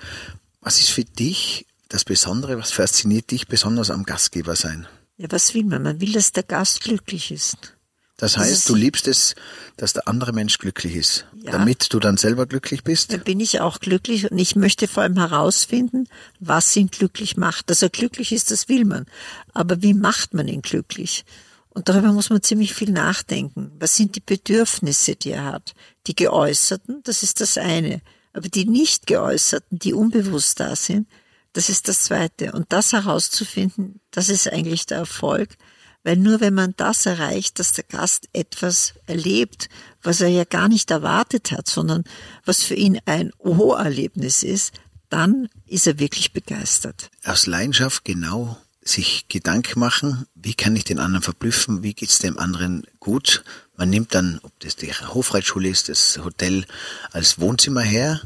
Was 0.61 0.81
ist 0.81 0.91
für 0.91 1.05
dich 1.05 1.67
das 1.89 2.05
Besondere, 2.05 2.59
was 2.59 2.73
fasziniert 2.73 3.31
dich 3.31 3.49
besonders 3.49 3.91
am 3.91 4.05
Gastgeber 4.05 4.55
sein? 4.55 4.87
Ja, 5.23 5.29
was 5.31 5.55
will 5.55 5.63
man? 5.63 5.85
Man 5.85 6.01
will, 6.01 6.13
dass 6.13 6.33
der 6.33 6.43
Gast 6.43 6.81
glücklich 6.81 7.31
ist. 7.31 7.77
Das 8.17 8.37
heißt, 8.37 8.51
das 8.51 8.65
du 8.65 8.75
liebst 8.75 9.07
es, 9.07 9.37
dass 9.77 9.93
der 9.93 10.09
andere 10.09 10.33
Mensch 10.33 10.59
glücklich 10.59 10.97
ist, 10.97 11.27
ja. 11.41 11.53
damit 11.53 11.93
du 11.95 12.01
dann 12.01 12.17
selber 12.17 12.47
glücklich 12.47 12.83
bist? 12.83 13.13
Dann 13.13 13.23
bin 13.23 13.39
ich 13.39 13.61
auch 13.61 13.79
glücklich 13.79 14.29
und 14.29 14.37
ich 14.37 14.57
möchte 14.57 14.89
vor 14.89 15.05
allem 15.05 15.17
herausfinden, 15.17 16.09
was 16.41 16.75
ihn 16.75 16.89
glücklich 16.89 17.37
macht. 17.37 17.71
Dass 17.71 17.83
er 17.83 17.89
glücklich 17.89 18.33
ist, 18.33 18.51
das 18.51 18.69
will 18.69 18.85
man. 18.85 19.07
Aber 19.55 19.81
wie 19.81 19.95
macht 19.95 20.35
man 20.35 20.49
ihn 20.49 20.61
glücklich? 20.61 21.25
Und 21.69 21.89
darüber 21.89 22.13
muss 22.13 22.29
man 22.29 22.43
ziemlich 22.43 22.75
viel 22.75 22.91
nachdenken. 22.91 23.71
Was 23.79 23.95
sind 23.95 24.17
die 24.17 24.21
Bedürfnisse, 24.21 25.15
die 25.15 25.31
er 25.31 25.45
hat? 25.45 25.75
Die 26.09 26.17
geäußerten, 26.17 27.01
das 27.05 27.23
ist 27.23 27.41
das 27.41 27.59
eine. 27.59 28.03
Aber 28.33 28.49
die 28.49 28.65
nicht 28.65 29.07
geäußerten, 29.07 29.79
die 29.79 29.95
unbewusst 29.95 30.59
da 30.59 30.75
sind, 30.75 31.07
das 31.53 31.69
ist 31.69 31.89
das 31.89 32.05
Zweite. 32.05 32.53
Und 32.53 32.73
das 32.73 32.93
herauszufinden, 32.93 34.01
das 34.11 34.29
ist 34.29 34.51
eigentlich 34.51 34.87
der 34.87 34.99
Erfolg. 34.99 35.57
Weil 36.05 36.17
nur 36.17 36.41
wenn 36.41 36.55
man 36.55 36.75
das 36.77 37.07
erreicht, 37.07 37.59
dass 37.59 37.73
der 37.73 37.85
Gast 37.85 38.29
etwas 38.33 38.95
erlebt, 39.07 39.69
was 40.03 40.21
er 40.21 40.29
ja 40.29 40.45
gar 40.45 40.69
nicht 40.69 40.91
erwartet 40.91 41.53
hat, 41.53 41.69
sondern 41.69 42.05
was 42.45 42.65
für 42.65 42.75
ihn 42.75 43.01
ein 43.05 43.31
Oho-Erlebnis 43.39 44.43
ist, 44.43 44.73
dann 45.11 45.49
ist 45.67 45.87
er 45.87 45.99
wirklich 45.99 46.33
begeistert. 46.33 47.11
Aus 47.25 47.47
Leidenschaft 47.47 48.05
genau 48.05 48.57
sich 48.85 49.29
Gedanken 49.29 49.79
machen, 49.79 50.27
wie 50.35 50.55
kann 50.55 50.75
ich 50.75 50.83
den 50.83 50.99
anderen 50.99 51.23
verblüffen, 51.23 51.85
wie 51.85 51.95
geht's 51.95 52.19
dem 52.19 52.39
anderen 52.39 52.85
gut. 52.99 53.45
Man 53.77 53.91
nimmt 53.91 54.15
dann, 54.15 54.41
ob 54.43 54.59
das 54.59 54.75
die 54.75 54.93
Hofreitschule 54.93 55.69
ist, 55.69 55.89
das 55.89 56.19
Hotel 56.25 56.65
als 57.13 57.39
Wohnzimmer 57.39 57.83
her, 57.83 58.21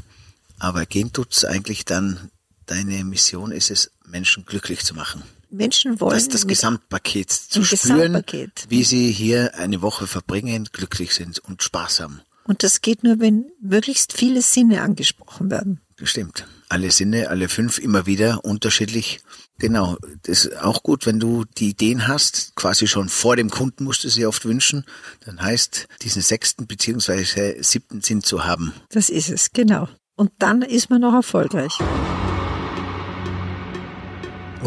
aber 0.57 0.87
gehen 0.87 1.13
tut's 1.13 1.45
eigentlich 1.45 1.85
dann 1.85 2.31
deine 2.67 3.03
Mission 3.03 3.51
ist 3.51 3.71
es, 3.71 3.91
Menschen 4.05 4.45
glücklich 4.45 4.85
zu 4.85 4.93
machen. 4.93 5.23
Menschen 5.49 5.99
wollen 5.99 6.13
das, 6.13 6.27
das 6.27 6.45
Gesamtpaket 6.45 7.31
zu 7.31 7.63
spüren, 7.63 7.97
Gesamtpaket. 8.11 8.65
wie 8.69 8.83
sie 8.83 9.11
hier 9.11 9.55
eine 9.55 9.81
Woche 9.81 10.05
verbringen, 10.05 10.67
glücklich 10.71 11.13
sind 11.13 11.39
und 11.39 11.63
Spaß 11.63 12.01
haben. 12.01 12.21
Und 12.43 12.63
das 12.63 12.81
geht 12.81 13.03
nur, 13.03 13.19
wenn 13.19 13.51
möglichst 13.61 14.13
viele 14.13 14.41
Sinne 14.41 14.81
angesprochen 14.81 15.49
werden. 15.49 15.81
Stimmt. 16.03 16.45
Alle 16.69 16.91
Sinne, 16.91 17.29
alle 17.29 17.49
fünf 17.49 17.79
immer 17.79 18.05
wieder 18.05 18.45
unterschiedlich. 18.45 19.19
Genau. 19.57 19.97
Das 20.23 20.45
ist 20.45 20.57
auch 20.57 20.83
gut, 20.83 21.05
wenn 21.05 21.19
du 21.19 21.43
die 21.57 21.69
Ideen 21.69 22.07
hast, 22.07 22.55
quasi 22.55 22.87
schon 22.87 23.09
vor 23.09 23.35
dem 23.35 23.49
Kunden 23.49 23.83
musst 23.83 24.03
du 24.03 24.09
sie 24.09 24.25
oft 24.25 24.45
wünschen. 24.45 24.85
Dann 25.25 25.41
heißt, 25.41 25.87
diesen 26.03 26.21
sechsten 26.21 26.67
beziehungsweise 26.67 27.55
siebten 27.61 28.01
Sinn 28.01 28.21
zu 28.21 28.45
haben. 28.45 28.73
Das 28.89 29.09
ist 29.09 29.29
es, 29.29 29.51
genau. 29.51 29.89
Und 30.15 30.31
dann 30.39 30.61
ist 30.61 30.89
man 30.89 31.01
noch 31.01 31.13
erfolgreich. 31.13 31.73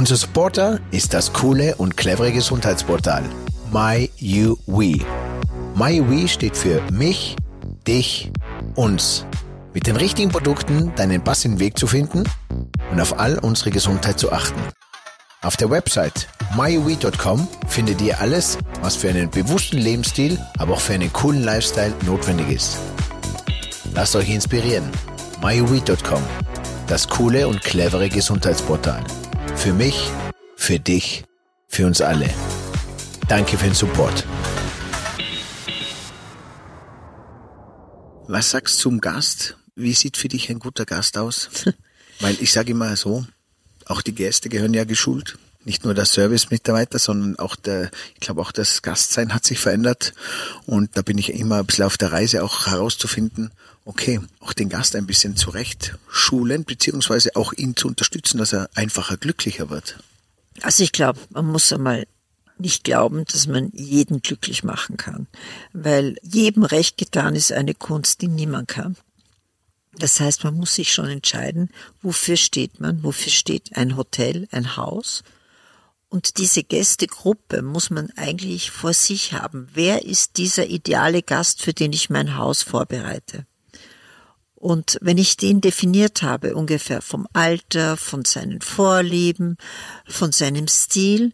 Unser 0.00 0.16
Supporter 0.16 0.80
ist 0.92 1.12
das 1.12 1.30
coole 1.30 1.74
und 1.74 1.94
clevere 1.94 2.32
Gesundheitsportal 2.32 3.22
MyUWe. 3.70 5.04
MyUWe 5.74 6.26
steht 6.26 6.56
für 6.56 6.80
mich, 6.90 7.36
dich, 7.86 8.32
uns. 8.76 9.26
Mit 9.74 9.86
den 9.86 9.96
richtigen 9.96 10.30
Produkten 10.30 10.90
deinen 10.96 11.22
passenden 11.22 11.60
Weg 11.60 11.78
zu 11.78 11.86
finden 11.86 12.24
und 12.90 12.98
auf 12.98 13.18
all 13.18 13.38
unsere 13.40 13.70
Gesundheit 13.70 14.18
zu 14.18 14.32
achten. 14.32 14.58
Auf 15.42 15.58
der 15.58 15.68
Website 15.68 16.28
myuwe.com 16.56 17.46
findet 17.68 18.00
ihr 18.00 18.22
alles, 18.22 18.56
was 18.80 18.96
für 18.96 19.10
einen 19.10 19.28
bewussten 19.28 19.76
Lebensstil, 19.76 20.38
aber 20.56 20.72
auch 20.72 20.80
für 20.80 20.94
einen 20.94 21.12
coolen 21.12 21.44
Lifestyle 21.44 21.92
notwendig 22.06 22.48
ist. 22.48 22.78
Lasst 23.92 24.16
euch 24.16 24.30
inspirieren. 24.30 24.88
myuwe.com, 25.42 26.22
das 26.86 27.06
coole 27.06 27.46
und 27.46 27.60
clevere 27.60 28.08
Gesundheitsportal. 28.08 29.04
Für 29.56 29.72
mich, 29.72 30.10
für 30.56 30.78
dich, 30.78 31.24
für 31.68 31.86
uns 31.86 32.00
alle. 32.00 32.28
Danke 33.28 33.58
für 33.58 33.64
den 33.64 33.74
Support. 33.74 34.26
Was 38.26 38.50
sagst 38.50 38.78
du 38.78 38.82
zum 38.82 39.00
Gast? 39.00 39.56
Wie 39.74 39.92
sieht 39.92 40.16
für 40.16 40.28
dich 40.28 40.50
ein 40.50 40.58
guter 40.58 40.86
Gast 40.86 41.18
aus? 41.18 41.50
Weil 42.20 42.36
ich 42.40 42.52
sage 42.52 42.72
immer 42.72 42.96
so, 42.96 43.26
auch 43.86 44.02
die 44.02 44.14
Gäste 44.14 44.48
gehören 44.48 44.74
ja 44.74 44.84
geschult. 44.84 45.38
Nicht 45.64 45.84
nur 45.84 45.92
der 45.92 46.06
Service-Mitarbeiter, 46.06 46.98
sondern 46.98 47.38
auch 47.38 47.54
der, 47.54 47.90
ich 48.14 48.20
glaube 48.20 48.40
auch 48.40 48.52
das 48.52 48.80
Gastsein 48.80 49.34
hat 49.34 49.44
sich 49.44 49.58
verändert. 49.58 50.14
Und 50.64 50.96
da 50.96 51.02
bin 51.02 51.18
ich 51.18 51.34
immer 51.34 51.58
ein 51.58 51.66
bisschen 51.66 51.84
auf 51.84 51.98
der 51.98 52.12
Reise 52.12 52.42
auch 52.42 52.66
herauszufinden, 52.66 53.50
okay, 53.90 54.20
auch 54.38 54.53
den 54.53 54.68
Gast 54.68 54.94
ein 54.94 55.07
bisschen 55.07 55.37
zurecht 55.37 55.98
schulen, 56.09 56.64
beziehungsweise 56.64 57.35
auch 57.35 57.53
ihn 57.53 57.74
zu 57.74 57.88
unterstützen, 57.88 58.38
dass 58.38 58.53
er 58.53 58.70
einfacher 58.74 59.16
glücklicher 59.16 59.68
wird. 59.68 59.98
Also 60.62 60.85
ich 60.85 60.92
glaube, 60.92 61.18
man 61.31 61.46
muss 61.46 61.72
einmal 61.72 62.07
nicht 62.57 62.85
glauben, 62.85 63.24
dass 63.24 63.48
man 63.48 63.70
jeden 63.72 64.22
glücklich 64.22 64.62
machen 64.62 64.96
kann, 64.96 65.26
weil 65.72 66.16
jedem 66.22 66.62
recht 66.62 66.98
getan 66.98 67.35
ist 67.35 67.53
eine 67.53 67.74
Kunst, 67.74 68.22
die 68.22 68.29
niemand 68.29 68.68
kann. 68.68 68.96
Das 69.94 70.20
heißt, 70.20 70.44
man 70.44 70.55
muss 70.55 70.76
sich 70.76 70.92
schon 70.92 71.09
entscheiden, 71.09 71.68
wofür 72.00 72.37
steht 72.37 72.79
man, 72.79 73.03
wofür 73.03 73.33
steht 73.33 73.76
ein 73.76 73.96
Hotel, 73.96 74.46
ein 74.53 74.76
Haus. 74.76 75.24
Und 76.09 76.38
diese 76.38 76.62
Gästegruppe 76.62 77.62
muss 77.62 77.90
man 77.90 78.11
eigentlich 78.16 78.70
vor 78.70 78.94
sich 78.94 79.33
haben. 79.33 79.68
Wer 79.74 80.05
ist 80.05 80.37
dieser 80.37 80.66
ideale 80.66 81.22
Gast, 81.22 81.62
für 81.62 81.72
den 81.72 81.92
ich 81.92 82.09
mein 82.09 82.37
Haus 82.37 82.62
vorbereite? 82.62 83.46
Und 84.61 84.99
wenn 85.01 85.16
ich 85.16 85.38
den 85.38 85.62
definiert 85.62 86.23
habe, 86.23 86.55
ungefähr 86.55 87.01
vom 87.01 87.27
Alter, 87.33 87.96
von 87.96 88.27
seinen 88.27 88.61
Vorlieben, 88.61 89.57
von 90.07 90.33
seinem 90.33 90.68
Stil, 90.68 91.33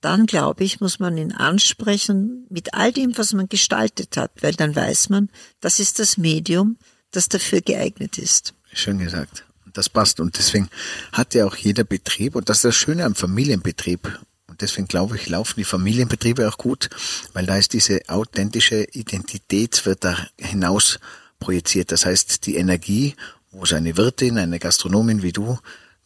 dann 0.00 0.26
glaube 0.26 0.64
ich, 0.64 0.80
muss 0.80 0.98
man 0.98 1.16
ihn 1.16 1.30
ansprechen 1.30 2.48
mit 2.50 2.74
all 2.74 2.92
dem, 2.92 3.16
was 3.16 3.32
man 3.32 3.48
gestaltet 3.48 4.16
hat, 4.16 4.32
weil 4.42 4.54
dann 4.54 4.74
weiß 4.74 5.08
man, 5.08 5.30
das 5.60 5.78
ist 5.78 6.00
das 6.00 6.16
Medium, 6.18 6.76
das 7.12 7.28
dafür 7.28 7.60
geeignet 7.60 8.18
ist. 8.18 8.54
Schön 8.72 8.98
gesagt. 8.98 9.44
Das 9.72 9.88
passt. 9.88 10.18
Und 10.18 10.36
deswegen 10.36 10.68
hat 11.12 11.34
ja 11.34 11.46
auch 11.46 11.54
jeder 11.54 11.84
Betrieb, 11.84 12.34
und 12.34 12.48
das 12.48 12.58
ist 12.58 12.64
das 12.64 12.76
Schöne 12.76 13.04
am 13.04 13.14
Familienbetrieb, 13.14 14.18
und 14.48 14.60
deswegen 14.62 14.88
glaube 14.88 15.14
ich, 15.14 15.28
laufen 15.28 15.54
die 15.58 15.64
Familienbetriebe 15.64 16.48
auch 16.48 16.58
gut, 16.58 16.90
weil 17.34 17.46
da 17.46 17.56
ist 17.56 17.72
diese 17.72 18.00
authentische 18.08 18.82
Identität, 18.82 19.86
wird 19.86 20.02
da 20.02 20.26
hinaus 20.40 20.98
projiziert. 21.38 21.92
Das 21.92 22.06
heißt, 22.06 22.46
die 22.46 22.56
Energie, 22.56 23.14
wo 23.50 23.64
seine 23.66 23.96
Wirtin, 23.96 24.38
eine 24.38 24.58
Gastronomin 24.58 25.22
wie 25.22 25.32
du, 25.32 25.58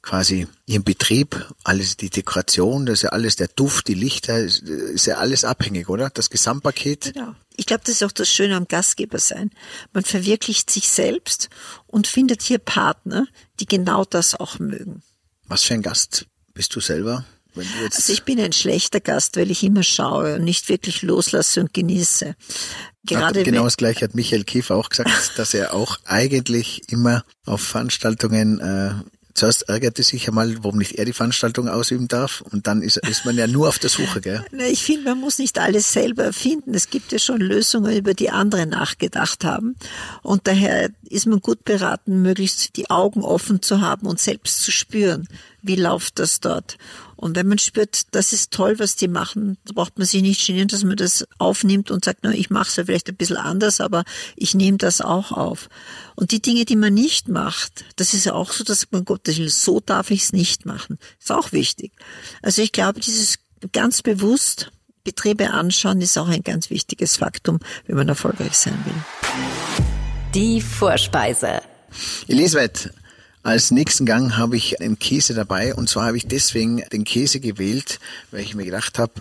quasi 0.03 0.47
ihren 0.67 0.85
Betrieb, 0.85 1.47
alles 1.65 1.97
die 1.97 2.11
Dekoration, 2.11 2.87
das 2.87 3.01
ist 3.01 3.03
ja 3.03 3.09
alles 3.11 3.37
der 3.37 3.49
Duft, 3.49 3.89
die 3.89 3.95
Lichter, 3.95 4.39
ist 4.39 5.07
ja 5.07 5.19
alles 5.19 5.45
abhängig, 5.45 5.89
oder? 5.89 6.11
Das 6.11 6.31
Gesamtpaket. 6.31 7.13
Genau. 7.15 7.35
Ich 7.57 7.67
glaube, 7.67 7.83
das 7.85 7.97
ist 7.97 8.05
auch 8.05 8.13
das 8.13 8.29
Schöne 8.29 8.57
am 8.57 8.69
Gastgeber 8.69 9.19
sein. 9.19 9.51
Man 9.93 10.05
verwirklicht 10.05 10.71
sich 10.71 10.89
selbst 10.89 11.51
und 11.87 12.07
findet 12.07 12.43
hier 12.43 12.59
Partner, 12.59 13.27
die 13.59 13.67
genau 13.67 14.05
das 14.05 14.35
auch 14.35 14.59
mögen. 14.59 15.03
Was 15.47 15.65
für 15.65 15.75
ein 15.75 15.83
Gast 15.83 16.27
bist 16.55 16.75
du 16.77 16.81
selber? 16.81 17.25
also 17.57 18.13
ich 18.13 18.23
bin 18.23 18.39
ein 18.41 18.53
schlechter 18.53 19.01
Gast, 19.01 19.37
weil 19.37 19.51
ich 19.51 19.65
immer 19.65 19.83
schaue 19.83 20.37
und 20.37 20.45
nicht 20.45 20.69
wirklich 20.69 21.03
loslasse 21.03 21.61
und 21.61 21.75
genieße. 21.75 22.37
Gerade 23.09 23.43
genau 23.43 23.65
das 23.65 23.77
gleiche 23.77 24.05
hat 24.05 24.15
Michael 24.15 24.45
Kiefer 24.45 24.77
auch 24.77 24.89
gesagt, 24.89 25.11
dass 25.37 25.55
er 25.55 25.75
auch 25.75 25.99
eigentlich 26.05 26.83
immer 26.91 27.25
auf 27.45 27.63
Veranstaltungen 27.63 28.61
äh, 28.61 28.93
Zuerst 29.39 29.69
ärgerte 29.69 30.03
sich 30.03 30.27
einmal, 30.27 30.57
warum 30.65 30.79
nicht 30.79 30.99
er 30.99 31.05
die 31.05 31.13
Veranstaltung 31.13 31.69
ausüben 31.69 32.09
darf. 32.09 32.41
Und 32.41 32.67
dann 32.67 32.83
ist, 32.83 32.97
ist 32.97 33.25
man 33.25 33.37
ja 33.37 33.47
nur 33.47 33.69
auf 33.69 33.79
der 33.79 33.89
Suche, 33.89 34.21
gell? 34.21 34.45
Ich 34.69 34.83
finde, 34.83 35.05
man 35.05 35.21
muss 35.21 35.39
nicht 35.39 35.61
alles 35.61 35.93
selber 35.93 36.25
erfinden. 36.25 36.75
Es 36.75 36.91
gibt 36.91 37.13
ja 37.13 37.21
schon 37.21 37.41
Lösungen, 37.41 37.97
über 37.97 38.15
die 38.15 38.31
andere 38.31 38.67
nachgedacht 38.67 39.45
haben. 39.45 39.77
Und 40.23 40.49
daher 40.49 40.91
ist 41.09 41.27
man 41.27 41.39
gut 41.39 41.63
beraten, 41.63 42.21
möglichst 42.21 42.77
die 42.77 42.91
Augen 42.91 43.23
offen 43.23 43.63
zu 43.63 43.81
haben 43.81 44.09
und 44.09 44.19
selbst 44.19 44.65
zu 44.65 44.73
spüren, 44.73 45.29
wie 45.63 45.77
läuft 45.77 46.19
das 46.19 46.41
dort. 46.41 46.77
Und 47.19 47.35
wenn 47.35 47.49
man 47.49 47.59
spürt, 47.59 48.15
das 48.15 48.33
ist 48.33 48.53
toll, 48.53 48.79
was 48.79 48.95
die 48.95 49.09
machen, 49.09 49.59
braucht 49.75 49.99
man 49.99 50.07
sich 50.07 50.23
nicht 50.23 50.47
genieren, 50.47 50.69
dass 50.69 50.85
man 50.85 50.97
das 50.97 51.27
aufnimmt 51.39 51.91
und 51.91 52.05
sagt, 52.05 52.21
na, 52.23 52.31
ich 52.31 52.49
mache 52.49 52.69
es 52.69 52.77
ja 52.77 52.85
vielleicht 52.85 53.09
ein 53.09 53.17
bisschen 53.17 53.37
anders, 53.37 53.81
aber 53.81 54.05
ich 54.37 54.55
nehme 54.55 54.79
das 54.79 55.01
auch 55.01 55.33
auf. 55.33 55.69
Und 56.15 56.31
die 56.31 56.41
Dinge, 56.41 56.65
die 56.65 56.77
man 56.77 56.95
nicht 56.95 57.27
macht, 57.29 57.85
das 57.97 58.15
ist 58.15 58.25
ja 58.25 58.35
auch 58.35 58.53
so, 58.53 58.63
dass 58.63 58.87
man 58.93 59.05
Gott, 59.05 59.29
so 59.49 59.81
darf 59.81 60.13
ich 60.13 60.23
es 60.23 60.33
nicht 60.33 60.65
machen. 60.65 60.97
Ist 61.19 61.33
auch 61.33 61.51
wichtig. 61.51 61.93
Also 62.41 62.63
ich 62.63 62.71
glaube, 62.71 63.01
dieses 63.01 63.41
ganz 63.73 64.01
bewusst 64.01 64.71
Betriebe 65.03 65.51
anschauen 65.51 66.01
ist 66.01 66.17
auch 66.19 66.29
ein 66.29 66.43
ganz 66.43 66.71
wichtiges 66.71 67.17
Faktum, 67.17 67.59
wenn 67.87 67.97
man 67.97 68.09
erfolgreich 68.09 68.55
sein 68.55 68.79
will. 68.85 68.95
Die 70.35 70.61
Vorspeise. 70.61 71.63
Elisabeth, 72.29 72.93
als 73.49 73.71
nächsten 73.71 74.05
Gang 74.05 74.37
habe 74.37 74.57
ich 74.57 74.81
einen 74.81 74.99
Käse 74.99 75.33
dabei. 75.33 75.75
Und 75.75 75.89
zwar 75.89 76.07
habe 76.07 76.19
ich 76.19 76.27
deswegen 76.27 76.83
den 76.93 77.05
Käse 77.05 77.41
gewählt, 77.41 77.99
weil 78.31 78.43
ich 78.43 78.55
mir 78.55 78.65
gedacht 78.65 78.99
habe, 78.99 79.13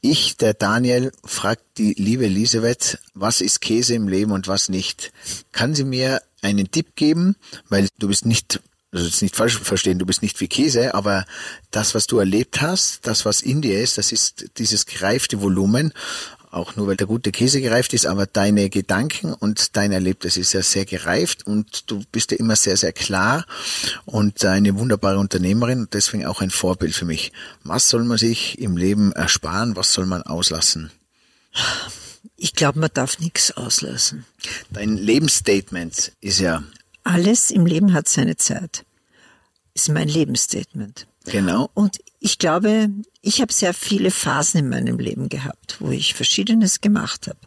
ich, 0.00 0.36
der 0.36 0.54
Daniel, 0.54 1.12
fragt 1.24 1.62
die 1.78 1.94
liebe 1.94 2.26
Elisabeth, 2.26 2.98
was 3.14 3.40
ist 3.40 3.60
Käse 3.60 3.94
im 3.94 4.06
Leben 4.06 4.32
und 4.32 4.48
was 4.48 4.68
nicht. 4.68 5.12
Kann 5.50 5.74
sie 5.74 5.84
mir 5.84 6.22
einen 6.42 6.70
Tipp 6.70 6.94
geben, 6.94 7.36
weil 7.68 7.88
du 7.98 8.08
bist 8.08 8.26
nicht 8.26 8.60
also 8.90 9.04
jetzt 9.04 9.20
nicht 9.20 9.36
falsch 9.36 9.58
verstehen, 9.58 9.98
du 9.98 10.06
bist 10.06 10.22
nicht 10.22 10.40
wie 10.40 10.48
Käse, 10.48 10.94
aber 10.94 11.26
das, 11.70 11.94
was 11.94 12.06
du 12.06 12.18
erlebt 12.18 12.62
hast, 12.62 13.06
das, 13.06 13.26
was 13.26 13.42
in 13.42 13.60
dir 13.60 13.82
ist, 13.82 13.98
das 13.98 14.12
ist 14.12 14.46
dieses 14.56 14.86
gereifte 14.86 15.42
Volumen 15.42 15.92
auch 16.50 16.76
nur 16.76 16.86
weil 16.86 16.96
der 16.96 17.06
gute 17.06 17.32
Käse 17.32 17.60
gereift 17.60 17.92
ist, 17.92 18.06
aber 18.06 18.26
deine 18.26 18.70
Gedanken 18.70 19.32
und 19.32 19.76
dein 19.76 19.92
Erlebtes 19.92 20.36
ist 20.36 20.52
ja 20.52 20.62
sehr 20.62 20.84
gereift 20.84 21.46
und 21.46 21.90
du 21.90 22.02
bist 22.10 22.30
ja 22.30 22.38
immer 22.38 22.56
sehr, 22.56 22.76
sehr 22.76 22.92
klar 22.92 23.46
und 24.04 24.44
eine 24.44 24.78
wunderbare 24.78 25.18
Unternehmerin 25.18 25.80
und 25.80 25.94
deswegen 25.94 26.26
auch 26.26 26.40
ein 26.40 26.50
Vorbild 26.50 26.94
für 26.94 27.04
mich. 27.04 27.32
Was 27.64 27.88
soll 27.88 28.04
man 28.04 28.18
sich 28.18 28.58
im 28.58 28.76
Leben 28.76 29.12
ersparen? 29.12 29.76
Was 29.76 29.92
soll 29.92 30.06
man 30.06 30.22
auslassen? 30.22 30.90
Ich 32.36 32.54
glaube, 32.54 32.78
man 32.78 32.90
darf 32.92 33.18
nichts 33.18 33.56
auslassen. 33.56 34.24
Dein 34.70 34.96
Lebensstatement 34.96 36.12
ist 36.20 36.40
ja. 36.40 36.62
Alles 37.04 37.50
im 37.50 37.66
Leben 37.66 37.94
hat 37.94 38.08
seine 38.08 38.36
Zeit. 38.36 38.84
Ist 39.74 39.88
mein 39.88 40.08
Lebensstatement. 40.08 41.06
Genau. 41.30 41.70
Und 41.74 41.98
ich 42.20 42.38
glaube, 42.38 42.90
ich 43.22 43.40
habe 43.40 43.52
sehr 43.52 43.74
viele 43.74 44.10
Phasen 44.10 44.60
in 44.60 44.68
meinem 44.68 44.98
Leben 44.98 45.28
gehabt, 45.28 45.76
wo 45.80 45.90
ich 45.90 46.14
Verschiedenes 46.14 46.80
gemacht 46.80 47.26
habe. 47.26 47.38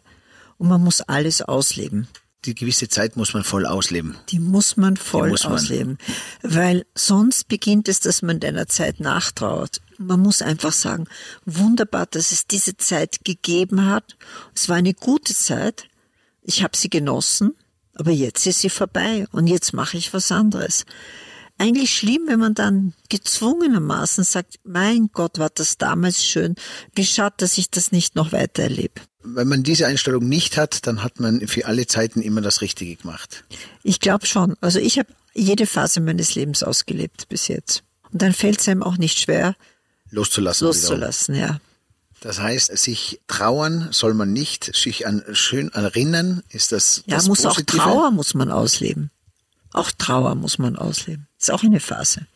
Und 0.58 0.68
man 0.68 0.82
muss 0.82 1.00
alles 1.00 1.42
ausleben. 1.42 2.08
Die 2.44 2.54
gewisse 2.54 2.88
Zeit 2.88 3.16
muss 3.16 3.34
man 3.34 3.44
voll 3.44 3.66
ausleben. 3.66 4.16
Die 4.30 4.40
muss 4.40 4.76
man 4.76 4.96
voll 4.96 5.30
muss 5.30 5.44
man. 5.44 5.52
ausleben. 5.52 5.98
Weil 6.42 6.84
sonst 6.94 7.46
beginnt 7.46 7.88
es, 7.88 8.00
dass 8.00 8.22
man 8.22 8.40
deiner 8.40 8.66
Zeit 8.66 8.98
nachtrauert. 8.98 9.80
Man 9.98 10.20
muss 10.20 10.42
einfach 10.42 10.72
sagen, 10.72 11.06
wunderbar, 11.44 12.06
dass 12.06 12.32
es 12.32 12.48
diese 12.48 12.76
Zeit 12.76 13.24
gegeben 13.24 13.86
hat. 13.86 14.16
Es 14.54 14.68
war 14.68 14.76
eine 14.76 14.94
gute 14.94 15.34
Zeit. 15.34 15.84
Ich 16.42 16.64
habe 16.64 16.76
sie 16.76 16.90
genossen, 16.90 17.54
aber 17.94 18.10
jetzt 18.10 18.44
ist 18.46 18.60
sie 18.60 18.70
vorbei 18.70 19.26
und 19.30 19.46
jetzt 19.46 19.72
mache 19.72 19.96
ich 19.96 20.12
was 20.12 20.32
anderes 20.32 20.84
eigentlich 21.58 21.94
schlimm, 21.94 22.22
wenn 22.26 22.40
man 22.40 22.54
dann 22.54 22.94
gezwungenermaßen 23.08 24.24
sagt, 24.24 24.58
mein 24.64 25.10
Gott, 25.12 25.38
war 25.38 25.50
das 25.50 25.78
damals 25.78 26.24
schön, 26.24 26.54
wie 26.94 27.06
schade, 27.06 27.36
dass 27.38 27.58
ich 27.58 27.70
das 27.70 27.92
nicht 27.92 28.16
noch 28.16 28.32
weiter 28.32 28.64
erlebe. 28.64 29.00
Wenn 29.24 29.46
man 29.46 29.62
diese 29.62 29.86
Einstellung 29.86 30.28
nicht 30.28 30.56
hat, 30.56 30.86
dann 30.86 31.04
hat 31.04 31.20
man 31.20 31.46
für 31.46 31.66
alle 31.66 31.86
Zeiten 31.86 32.20
immer 32.22 32.40
das 32.40 32.60
Richtige 32.60 32.96
gemacht. 32.96 33.44
Ich 33.84 34.00
glaube 34.00 34.26
schon. 34.26 34.56
Also 34.60 34.80
ich 34.80 34.98
habe 34.98 35.08
jede 35.34 35.66
Phase 35.66 36.00
meines 36.00 36.34
Lebens 36.34 36.62
ausgelebt 36.64 37.28
bis 37.28 37.46
jetzt. 37.46 37.84
Und 38.10 38.20
dann 38.20 38.32
fällt 38.32 38.60
es 38.60 38.68
einem 38.68 38.82
auch 38.82 38.96
nicht 38.96 39.20
schwer, 39.20 39.54
loszulassen. 40.10 40.66
Loszulassen, 40.66 41.34
ja. 41.36 41.60
Das 42.20 42.38
heißt, 42.40 42.76
sich 42.76 43.20
trauern 43.26 43.88
soll 43.90 44.14
man 44.14 44.32
nicht, 44.32 44.74
sich 44.76 45.06
an 45.06 45.24
schön 45.32 45.70
erinnern, 45.72 46.42
ist 46.50 46.70
das 46.72 47.02
Ja, 47.06 47.16
das 47.16 47.26
muss 47.26 47.42
Positive? 47.42 47.80
auch 47.80 47.84
Trauer 47.84 48.10
muss 48.10 48.34
man 48.34 48.50
ausleben. 48.50 49.10
Auch 49.72 49.90
Trauer 49.90 50.34
muss 50.34 50.58
man 50.58 50.76
ausleben. 50.76 51.26
Ist 51.42 51.50
auch 51.50 51.64
eine 51.64 51.80
Phase. 51.80 52.28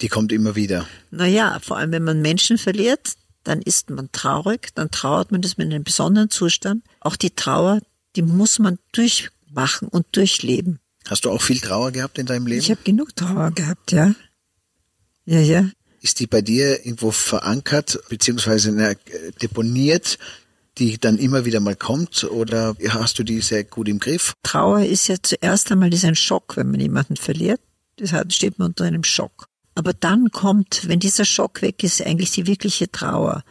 Die 0.00 0.08
kommt 0.08 0.32
immer 0.32 0.56
wieder. 0.56 0.88
Naja, 1.10 1.58
vor 1.62 1.76
allem 1.76 1.92
wenn 1.92 2.04
man 2.04 2.22
Menschen 2.22 2.56
verliert, 2.56 3.12
dann 3.44 3.60
ist 3.60 3.90
man 3.90 4.10
traurig, 4.12 4.74
dann 4.74 4.90
trauert 4.90 5.30
man 5.30 5.42
das 5.42 5.58
mit 5.58 5.66
einem 5.66 5.84
besonderen 5.84 6.30
Zustand. 6.30 6.82
Auch 7.00 7.16
die 7.16 7.30
Trauer, 7.36 7.80
die 8.16 8.22
muss 8.22 8.58
man 8.58 8.78
durchmachen 8.92 9.88
und 9.88 10.06
durchleben. 10.12 10.80
Hast 11.06 11.26
du 11.26 11.30
auch 11.30 11.42
viel 11.42 11.60
Trauer 11.60 11.92
gehabt 11.92 12.18
in 12.18 12.24
deinem 12.24 12.46
Leben? 12.46 12.60
Ich 12.60 12.70
habe 12.70 12.80
genug 12.82 13.14
Trauer 13.14 13.50
gehabt, 13.50 13.92
ja. 13.92 14.14
Ja, 15.26 15.40
ja. 15.40 15.68
Ist 16.00 16.20
die 16.20 16.26
bei 16.26 16.40
dir 16.40 16.86
irgendwo 16.86 17.10
verankert, 17.10 17.98
beziehungsweise 18.08 18.96
deponiert, 19.42 20.18
die 20.78 20.98
dann 20.98 21.18
immer 21.18 21.44
wieder 21.44 21.60
mal 21.60 21.76
kommt 21.76 22.24
oder 22.24 22.74
hast 22.88 23.18
du 23.18 23.22
die 23.22 23.42
sehr 23.42 23.64
gut 23.64 23.86
im 23.88 23.98
Griff? 23.98 24.32
Trauer 24.42 24.80
ist 24.80 25.08
ja 25.08 25.16
zuerst 25.22 25.70
einmal 25.70 25.92
ist 25.92 26.06
ein 26.06 26.16
Schock, 26.16 26.56
wenn 26.56 26.70
man 26.70 26.80
jemanden 26.80 27.16
verliert. 27.16 27.60
Deshalb 27.98 28.32
steht 28.32 28.58
man 28.58 28.68
unter 28.68 28.84
einem 28.84 29.04
Schock. 29.04 29.48
Aber 29.74 29.92
dann 29.92 30.30
kommt, 30.30 30.88
wenn 30.88 31.00
dieser 31.00 31.24
Schock 31.24 31.62
weg 31.62 31.82
ist, 31.82 32.02
eigentlich 32.02 32.30
die 32.30 32.46
wirkliche 32.46 32.90
Trauer. 32.90 33.44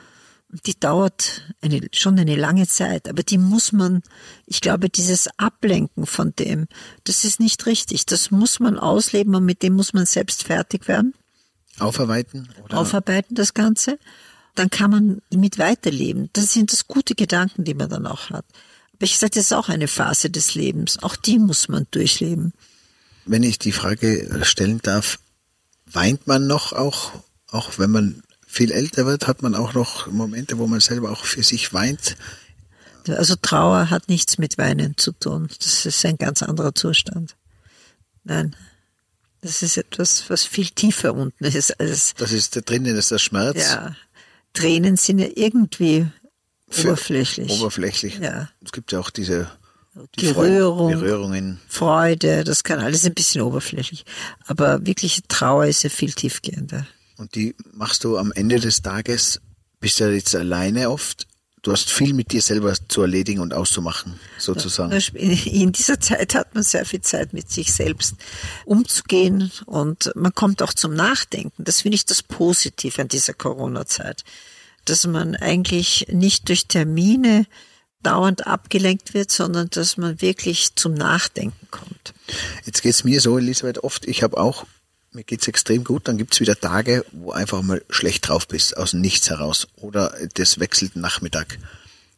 Und 0.52 0.66
die 0.68 0.80
dauert 0.80 1.54
eine, 1.62 1.82
schon 1.92 2.18
eine 2.18 2.36
lange 2.36 2.68
Zeit, 2.68 3.10
aber 3.10 3.24
die 3.24 3.38
muss 3.38 3.72
man, 3.72 4.02
ich 4.46 4.62
glaube, 4.62 4.90
dieses 4.90 5.28
Ablenken 5.38 6.06
von 6.06 6.34
dem, 6.36 6.68
das 7.04 7.26
ist 7.26 7.40
nicht 7.40 7.66
richtig. 7.66 8.06
Das 8.06 8.32
muss 8.32 8.60
man 8.60 8.80
ausleben 8.80 9.36
und 9.36 9.46
mit 9.46 9.64
dem 9.64 9.74
muss 9.74 9.94
man 9.94 10.06
selbst 10.06 10.44
fertig 10.44 10.88
werden. 10.88 11.14
Aufarbeiten? 11.80 12.48
Oder? 12.64 12.78
Aufarbeiten 12.78 13.36
das 13.36 13.54
Ganze 13.54 14.00
dann 14.56 14.70
kann 14.70 14.92
man 14.92 15.22
mit 15.32 15.60
weiterleben. 15.60 16.30
Das 16.34 16.54
sind 16.54 16.72
das 16.72 16.88
gute 16.88 17.14
Gedanken, 17.14 17.64
die 17.64 17.74
man 17.74 17.90
dann 17.90 18.08
auch 18.08 18.30
hat. 18.30 18.46
Aber 18.94 19.04
ich 19.04 19.18
sage, 19.18 19.32
das 19.36 19.46
ist 19.46 19.54
auch 19.54 19.70
eine 19.70 19.88
Phase 19.88 20.30
des 20.30 20.56
Lebens. 20.56 21.04
Auch 21.04 21.16
die 21.16 21.38
muss 21.38 21.68
man 21.68 21.86
durchleben. 21.92 22.54
Wenn 23.26 23.44
ich 23.44 23.60
die 23.60 23.72
Frage 23.72 24.42
stellen 24.44 24.80
darf, 24.82 25.20
weint 25.86 26.28
man 26.28 26.48
noch 26.48 26.74
auch, 26.74 27.12
auch 27.48 27.78
wenn 27.80 27.92
man 27.92 28.24
viel 28.48 28.72
älter 28.72 29.06
wird, 29.06 29.28
hat 29.28 29.42
man 29.42 29.56
auch 29.56 29.74
noch 29.74 30.08
Momente, 30.08 30.58
wo 30.58 30.68
man 30.68 30.80
selber 30.80 31.12
auch 31.12 31.26
für 31.26 31.44
sich 31.44 31.74
weint? 31.74 32.16
Also 33.08 33.36
Trauer 33.36 33.90
hat 33.90 34.08
nichts 34.10 34.38
mit 34.38 34.58
Weinen 34.58 34.98
zu 34.98 35.12
tun. 35.12 35.50
Das 35.60 35.86
ist 35.86 36.06
ein 36.06 36.18
ganz 36.18 36.42
anderer 36.42 36.74
Zustand. 36.74 37.36
Nein. 38.24 38.56
Das 39.42 39.62
ist 39.62 39.78
etwas, 39.78 40.28
was 40.30 40.44
viel 40.44 40.70
tiefer 40.70 41.14
unten 41.14 41.44
ist. 41.44 41.80
Als 41.80 42.16
das 42.16 42.32
ist 42.32 42.56
da 42.56 42.62
drinnen, 42.62 42.96
ist 42.96 43.12
der 43.12 43.20
Schmerz. 43.20 43.58
Ja, 43.58 43.96
Tränen 44.54 44.98
sind 44.98 45.20
ja 45.20 45.28
irgendwie 45.36 46.08
Für 46.68 46.88
oberflächlich. 46.88 47.52
Oberflächlich. 47.52 48.18
Ja. 48.18 48.50
Es 48.64 48.72
gibt 48.72 48.92
ja 48.92 49.00
auch 49.00 49.12
diese 49.12 49.52
die 50.18 50.34
Berührung, 50.34 50.92
Berührungen. 50.92 51.60
Freude, 51.68 52.44
das 52.44 52.64
kann 52.64 52.80
alles 52.80 53.06
ein 53.06 53.14
bisschen 53.14 53.42
oberflächlich. 53.42 54.06
Aber 54.48 54.86
wirkliche 54.86 55.22
Trauer 55.28 55.66
ist 55.66 55.84
ja 55.84 55.90
viel 55.90 56.14
tiefgehender. 56.14 56.86
Und 57.18 57.36
die 57.36 57.56
machst 57.74 58.04
du 58.04 58.18
am 58.18 58.32
Ende 58.34 58.60
des 58.60 58.82
Tages, 58.82 59.42
bist 59.80 60.00
du 60.00 60.06
ja 60.06 60.12
jetzt 60.12 60.36
alleine 60.36 60.90
oft 60.90 61.28
du 61.66 61.72
hast 61.72 61.90
viel 61.90 62.14
mit 62.14 62.32
dir 62.32 62.42
selber 62.42 62.74
zu 62.88 63.02
erledigen 63.02 63.40
und 63.40 63.54
auszumachen, 63.54 64.20
sozusagen. 64.38 64.92
In 65.16 65.72
dieser 65.72 66.00
Zeit 66.00 66.36
hat 66.36 66.54
man 66.54 66.64
sehr 66.64 66.86
viel 66.86 67.02
Zeit 67.02 67.34
mit 67.34 67.50
sich 67.50 67.74
selbst 67.74 68.16
umzugehen 68.66 69.52
und 69.66 70.12
man 70.16 70.34
kommt 70.34 70.62
auch 70.62 70.74
zum 70.74 70.94
Nachdenken. 70.94 71.64
Das 71.64 71.82
finde 71.82 71.96
ich 71.96 72.06
das 72.06 72.22
Positive 72.22 73.02
an 73.02 73.08
dieser 73.08 73.34
Corona-Zeit, 73.34 74.24
dass 74.86 75.08
man 75.08 75.36
eigentlich 75.36 76.08
nicht 76.12 76.50
durch 76.50 76.68
Termine 76.68 77.48
dauernd 78.06 78.48
abgelenkt 78.48 79.14
wird, 79.14 79.32
sondern 79.32 79.70
dass 79.70 79.98
man 79.98 80.22
wirklich 80.22 80.76
zum 80.76 80.94
Nachdenken 80.94 81.68
kommt. 81.72 82.14
Jetzt 82.66 82.82
geht 82.82 82.94
es 82.94 83.04
mir 83.04 83.20
so, 83.22 83.38
Elisabeth, 83.38 83.84
oft, 83.84 84.06
ich 84.06 84.24
habe 84.24 84.38
auch 84.38 84.66
mir 85.16 85.24
geht's 85.24 85.48
extrem 85.48 85.84
gut, 85.84 86.08
dann 86.08 86.18
gibt's 86.18 86.40
wieder 86.42 86.60
Tage, 86.60 87.06
wo 87.12 87.32
einfach 87.32 87.62
mal 87.62 87.84
schlecht 87.90 88.28
drauf 88.28 88.48
bist, 88.48 88.78
aus 88.78 88.94
Nichts 88.94 89.30
heraus. 89.30 89.68
Oder 89.78 90.14
das 90.34 90.60
wechselt 90.60 90.96
Nachmittag. 90.96 91.58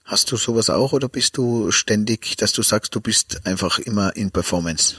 Hast 0.03 0.31
du 0.31 0.37
sowas 0.37 0.69
auch 0.69 0.93
oder 0.93 1.07
bist 1.07 1.37
du 1.37 1.71
ständig, 1.71 2.37
dass 2.37 2.53
du 2.53 2.63
sagst, 2.63 2.95
du 2.95 3.01
bist 3.01 3.45
einfach 3.45 3.77
immer 3.77 4.15
in 4.15 4.31
Performance? 4.31 4.95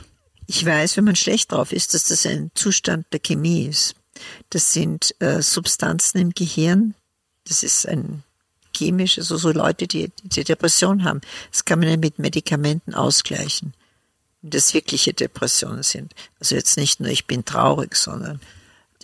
Ich 0.47 0.65
weiß, 0.65 0.97
wenn 0.97 1.05
man 1.05 1.17
schlecht 1.17 1.53
drauf 1.53 1.73
ist, 1.73 1.93
dass 1.93 2.05
das 2.05 2.25
ein 2.25 2.51
Zustand 2.55 3.07
der 3.13 3.21
Chemie 3.21 3.67
ist. 3.67 3.95
Das 4.51 4.73
sind 4.73 5.15
äh, 5.21 5.43
Substanzen 5.43 6.19
im 6.19 6.31
Gehirn. 6.31 6.95
Das 7.47 7.63
ist 7.63 7.87
ein 7.89 8.23
chemisch, 8.79 9.19
also 9.19 9.37
so 9.37 9.51
Leute, 9.51 9.87
die, 9.87 10.11
die 10.23 10.45
Depression 10.45 11.05
haben. 11.05 11.21
Das 11.51 11.65
kann 11.65 11.81
man 11.81 11.89
ja 11.89 11.97
mit 11.97 12.19
Medikamenten 12.19 12.95
ausgleichen. 12.95 13.75
Wenn 14.43 14.51
das 14.51 14.75
wirkliche 14.75 15.13
Depressionen 15.13 15.83
sind. 15.83 16.15
Also 16.41 16.55
jetzt 16.55 16.77
nicht 16.77 17.01
nur 17.01 17.11
ich 17.11 17.27
bin 17.27 17.45
traurig, 17.45 17.97
sondern 17.97 18.41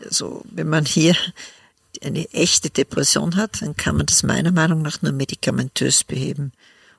also 0.03 0.43
wenn 0.51 0.69
man 0.69 0.85
hier 0.85 1.17
eine 2.03 2.29
echte 2.33 2.71
Depression 2.71 3.37
hat, 3.37 3.63
dann 3.63 3.77
kann 3.77 3.97
man 3.97 4.07
das 4.07 4.23
meiner 4.23 4.53
Meinung 4.53 4.83
nach 4.83 5.03
nur 5.03 5.13
medikamentös 5.13 6.05
beheben. 6.05 6.53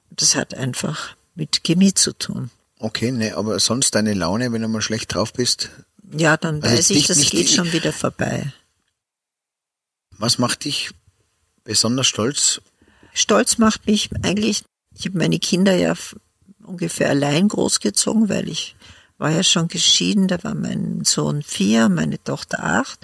Und 0.09 0.21
das 0.21 0.35
hat 0.35 0.53
einfach 0.53 1.15
mit 1.35 1.63
Chemie 1.63 1.93
zu 1.93 2.13
tun. 2.13 2.49
Okay, 2.79 3.11
ne, 3.11 3.35
aber 3.35 3.59
sonst 3.59 3.95
deine 3.95 4.13
Laune, 4.13 4.51
wenn 4.51 4.61
du 4.61 4.67
mal 4.67 4.81
schlecht 4.81 5.13
drauf 5.13 5.33
bist? 5.33 5.69
Ja, 6.11 6.37
dann 6.37 6.61
also 6.61 6.75
weiß 6.75 6.89
ich, 6.91 7.07
das 7.07 7.29
geht 7.29 7.49
schon 7.49 7.71
wieder 7.73 7.91
vorbei. 7.91 8.53
Was 10.11 10.37
macht 10.37 10.65
dich 10.65 10.91
besonders 11.65 12.07
stolz? 12.07 12.61
Stolz 13.13 13.57
macht 13.57 13.85
mich 13.87 14.09
eigentlich, 14.23 14.63
ich 14.97 15.05
habe 15.05 15.17
meine 15.17 15.39
Kinder 15.39 15.75
ja 15.75 15.93
ungefähr 16.63 17.09
allein 17.09 17.49
großgezogen, 17.49 18.29
weil 18.29 18.47
ich 18.47 18.75
war 19.17 19.31
ja 19.31 19.43
schon 19.43 19.67
geschieden, 19.67 20.27
da 20.27 20.43
war 20.43 20.55
mein 20.55 21.03
Sohn 21.03 21.41
vier, 21.41 21.89
meine 21.89 22.23
Tochter 22.23 22.63
acht. 22.63 22.99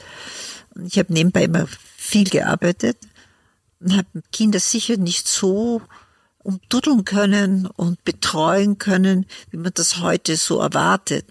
Und 0.76 0.86
ich 0.86 0.98
habe 0.98 1.14
nebenbei 1.14 1.44
immer 1.44 1.68
viel 1.98 2.30
gearbeitet 2.30 2.98
und 3.80 3.96
habe 3.96 4.08
Kinder 4.32 4.60
sicher 4.60 4.98
nicht 4.98 5.28
so 5.28 5.82
umduddeln 6.40 7.06
können 7.06 7.68
und 7.68 8.04
betreuen 8.04 8.78
können, 8.78 9.26
wie 9.52 9.58
man 9.58 9.72
das 9.74 10.00
heute 10.00 10.36
so 10.36 10.60
erwartet. 10.60 11.26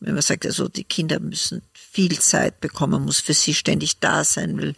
Wenn 0.00 0.14
man 0.14 0.22
sagt, 0.22 0.46
also 0.46 0.68
die 0.68 0.84
Kinder 0.84 1.20
müssen 1.20 1.62
viel 1.72 2.18
Zeit 2.18 2.60
bekommen, 2.60 3.04
muss 3.04 3.20
für 3.20 3.34
sie 3.34 3.54
ständig 3.54 3.98
da 3.98 4.24
sein, 4.24 4.58
weil 4.58 4.74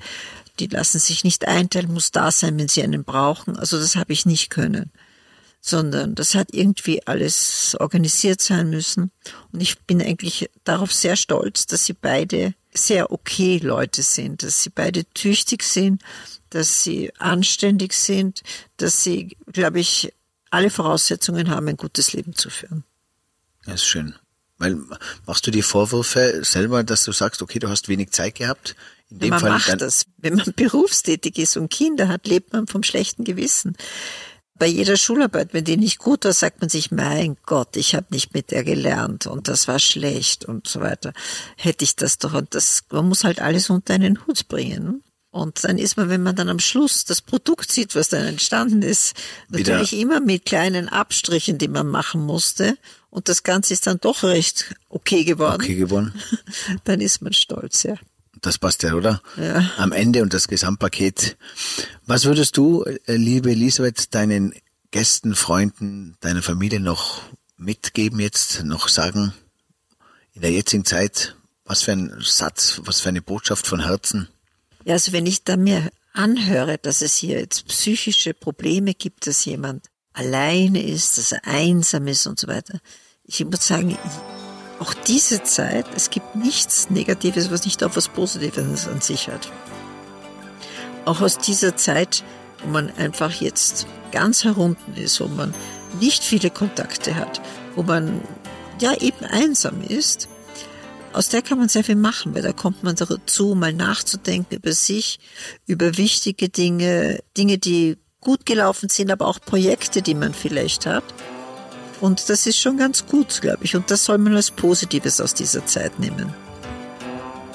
die 0.60 0.66
lassen 0.66 0.98
sich 0.98 1.24
nicht 1.24 1.48
einteilen, 1.48 1.92
muss 1.92 2.12
da 2.12 2.30
sein, 2.30 2.58
wenn 2.58 2.68
sie 2.68 2.82
einen 2.82 3.04
brauchen. 3.04 3.56
Also 3.56 3.78
das 3.78 3.96
habe 3.96 4.12
ich 4.12 4.26
nicht 4.26 4.50
können, 4.50 4.92
sondern 5.60 6.14
das 6.14 6.34
hat 6.34 6.48
irgendwie 6.52 7.06
alles 7.06 7.76
organisiert 7.80 8.40
sein 8.40 8.70
müssen. 8.70 9.10
Und 9.52 9.60
ich 9.60 9.80
bin 9.80 10.02
eigentlich 10.02 10.50
darauf 10.64 10.92
sehr 10.92 11.16
stolz, 11.16 11.66
dass 11.66 11.86
sie 11.86 11.94
beide 11.94 12.54
sehr 12.72 13.10
okay 13.10 13.58
Leute 13.58 14.02
sind, 14.02 14.42
dass 14.42 14.62
sie 14.62 14.70
beide 14.70 15.04
tüchtig 15.06 15.62
sind, 15.62 16.02
dass 16.50 16.82
sie 16.82 17.12
anständig 17.18 17.94
sind, 17.94 18.42
dass 18.76 19.02
sie, 19.02 19.36
glaube 19.46 19.80
ich, 19.80 20.12
alle 20.50 20.70
Voraussetzungen 20.70 21.48
haben, 21.48 21.68
ein 21.68 21.76
gutes 21.76 22.12
Leben 22.12 22.34
zu 22.34 22.50
führen. 22.50 22.84
Das 23.64 23.76
ist 23.76 23.86
schön. 23.86 24.14
Weil 24.58 24.78
machst 25.26 25.46
du 25.46 25.50
die 25.50 25.62
Vorwürfe 25.62 26.44
selber, 26.44 26.84
dass 26.84 27.04
du 27.04 27.12
sagst, 27.12 27.40
okay, 27.40 27.58
du 27.58 27.68
hast 27.68 27.88
wenig 27.88 28.10
Zeit 28.10 28.34
gehabt? 28.34 28.76
In 29.10 29.28
man 29.28 29.40
Fall 29.40 29.50
macht 29.50 29.80
das. 29.80 30.06
Wenn 30.18 30.36
man 30.36 30.52
berufstätig 30.56 31.38
ist 31.38 31.56
und 31.56 31.70
Kinder 31.70 32.08
hat, 32.08 32.26
lebt 32.26 32.52
man 32.52 32.66
vom 32.66 32.82
schlechten 32.82 33.24
Gewissen. 33.24 33.76
Bei 34.54 34.66
jeder 34.66 34.96
Schularbeit, 34.96 35.54
wenn 35.54 35.64
die 35.64 35.78
nicht 35.78 35.98
gut 35.98 36.26
war, 36.26 36.34
sagt 36.34 36.60
man 36.60 36.68
sich, 36.68 36.90
mein 36.90 37.38
Gott, 37.46 37.76
ich 37.76 37.94
habe 37.94 38.08
nicht 38.10 38.34
mit 38.34 38.50
der 38.50 38.62
gelernt 38.62 39.26
und 39.26 39.48
das 39.48 39.68
war 39.68 39.78
schlecht 39.78 40.44
und 40.44 40.68
so 40.68 40.80
weiter. 40.80 41.14
Hätte 41.56 41.84
ich 41.84 41.96
das 41.96 42.18
doch. 42.18 42.34
Und 42.34 42.54
das, 42.54 42.82
man 42.90 43.08
muss 43.08 43.24
halt 43.24 43.40
alles 43.40 43.70
unter 43.70 43.94
einen 43.94 44.26
Hut 44.26 44.48
bringen. 44.48 45.02
Und 45.30 45.62
dann 45.64 45.78
ist 45.78 45.96
man, 45.96 46.08
wenn 46.08 46.22
man 46.22 46.34
dann 46.34 46.48
am 46.48 46.58
Schluss 46.58 47.04
das 47.04 47.22
Produkt 47.22 47.70
sieht, 47.70 47.94
was 47.94 48.08
dann 48.08 48.26
entstanden 48.26 48.82
ist, 48.82 49.14
Wieder. 49.48 49.72
natürlich 49.72 49.98
immer 49.98 50.20
mit 50.20 50.44
kleinen 50.44 50.88
Abstrichen, 50.88 51.56
die 51.56 51.68
man 51.68 51.86
machen 51.86 52.20
musste. 52.20 52.76
Und 53.10 53.28
das 53.28 53.44
Ganze 53.44 53.72
ist 53.72 53.86
dann 53.86 53.98
doch 53.98 54.24
recht 54.24 54.74
okay 54.88 55.24
geworden. 55.24 55.62
Okay 55.62 55.76
geworden. 55.76 56.12
dann 56.84 57.00
ist 57.00 57.22
man 57.22 57.32
stolz, 57.32 57.84
ja. 57.84 57.94
Das 58.40 58.58
passt 58.58 58.82
ja, 58.82 58.94
oder? 58.94 59.22
Ja. 59.36 59.70
Am 59.76 59.92
Ende 59.92 60.22
und 60.22 60.32
das 60.32 60.48
Gesamtpaket. 60.48 61.36
Was 62.06 62.24
würdest 62.24 62.56
du, 62.56 62.84
äh, 62.84 63.16
liebe 63.16 63.50
Elisabeth, 63.50 64.14
deinen 64.14 64.54
Gästen, 64.90 65.34
Freunden, 65.34 66.16
deiner 66.20 66.42
Familie 66.42 66.80
noch 66.80 67.22
mitgeben 67.56 68.18
jetzt, 68.20 68.64
noch 68.64 68.88
sagen, 68.88 69.34
in 70.32 70.42
der 70.42 70.52
jetzigen 70.52 70.84
Zeit, 70.84 71.36
was 71.64 71.82
für 71.82 71.92
ein 71.92 72.16
Satz, 72.20 72.80
was 72.84 73.00
für 73.00 73.10
eine 73.10 73.22
Botschaft 73.22 73.66
von 73.66 73.84
Herzen? 73.84 74.28
Ja, 74.84 74.94
also 74.94 75.12
wenn 75.12 75.26
ich 75.26 75.44
da 75.44 75.56
mir 75.56 75.90
anhöre, 76.12 76.78
dass 76.78 77.02
es 77.02 77.16
hier 77.16 77.38
jetzt 77.38 77.66
psychische 77.68 78.34
Probleme 78.34 78.94
gibt, 78.94 79.26
dass 79.26 79.44
jemand 79.44 79.86
alleine 80.12 80.82
ist, 80.82 81.18
dass 81.18 81.32
er 81.32 81.46
einsam 81.46 82.06
ist 82.08 82.26
und 82.26 82.40
so 82.40 82.48
weiter. 82.48 82.80
Ich 83.24 83.44
muss 83.44 83.66
sagen, 83.66 83.96
auch 84.80 84.94
diese 84.94 85.42
Zeit, 85.42 85.86
es 85.94 86.10
gibt 86.10 86.34
nichts 86.34 86.90
Negatives, 86.90 87.50
was 87.50 87.64
nicht 87.64 87.84
auch 87.84 87.96
was 87.96 88.08
Positives 88.08 88.88
an 88.88 89.00
sich 89.00 89.28
hat. 89.28 89.52
Auch 91.04 91.20
aus 91.20 91.38
dieser 91.38 91.76
Zeit, 91.76 92.24
wo 92.62 92.70
man 92.70 92.90
einfach 92.96 93.32
jetzt 93.32 93.86
ganz 94.10 94.44
herunten 94.44 94.96
ist, 94.96 95.20
wo 95.20 95.28
man 95.28 95.54
nicht 96.00 96.24
viele 96.24 96.50
Kontakte 96.50 97.14
hat, 97.14 97.40
wo 97.76 97.82
man 97.82 98.22
ja 98.80 98.94
eben 98.94 99.24
einsam 99.26 99.82
ist, 99.82 100.28
aus 101.12 101.28
der 101.28 101.42
kann 101.42 101.58
man 101.58 101.68
sehr 101.68 101.84
viel 101.84 101.96
machen, 101.96 102.34
weil 102.34 102.42
da 102.42 102.52
kommt 102.52 102.82
man 102.82 102.94
dazu, 102.94 103.54
mal 103.54 103.72
nachzudenken 103.72 104.54
über 104.54 104.72
sich, 104.72 105.18
über 105.66 105.96
wichtige 105.96 106.48
Dinge, 106.48 107.20
Dinge, 107.36 107.58
die 107.58 107.98
gut 108.20 108.46
gelaufen 108.46 108.88
sind, 108.88 109.10
aber 109.10 109.26
auch 109.26 109.40
Projekte, 109.40 110.02
die 110.02 110.14
man 110.14 110.32
vielleicht 110.34 110.86
hat. 110.86 111.04
Und 112.00 112.28
das 112.28 112.46
ist 112.46 112.58
schon 112.58 112.78
ganz 112.78 113.06
gut, 113.06 113.40
glaube 113.40 113.64
ich. 113.64 113.76
Und 113.76 113.90
das 113.90 114.04
soll 114.04 114.18
man 114.18 114.34
als 114.34 114.50
Positives 114.50 115.20
aus 115.20 115.34
dieser 115.34 115.66
Zeit 115.66 115.98
nehmen. 115.98 116.32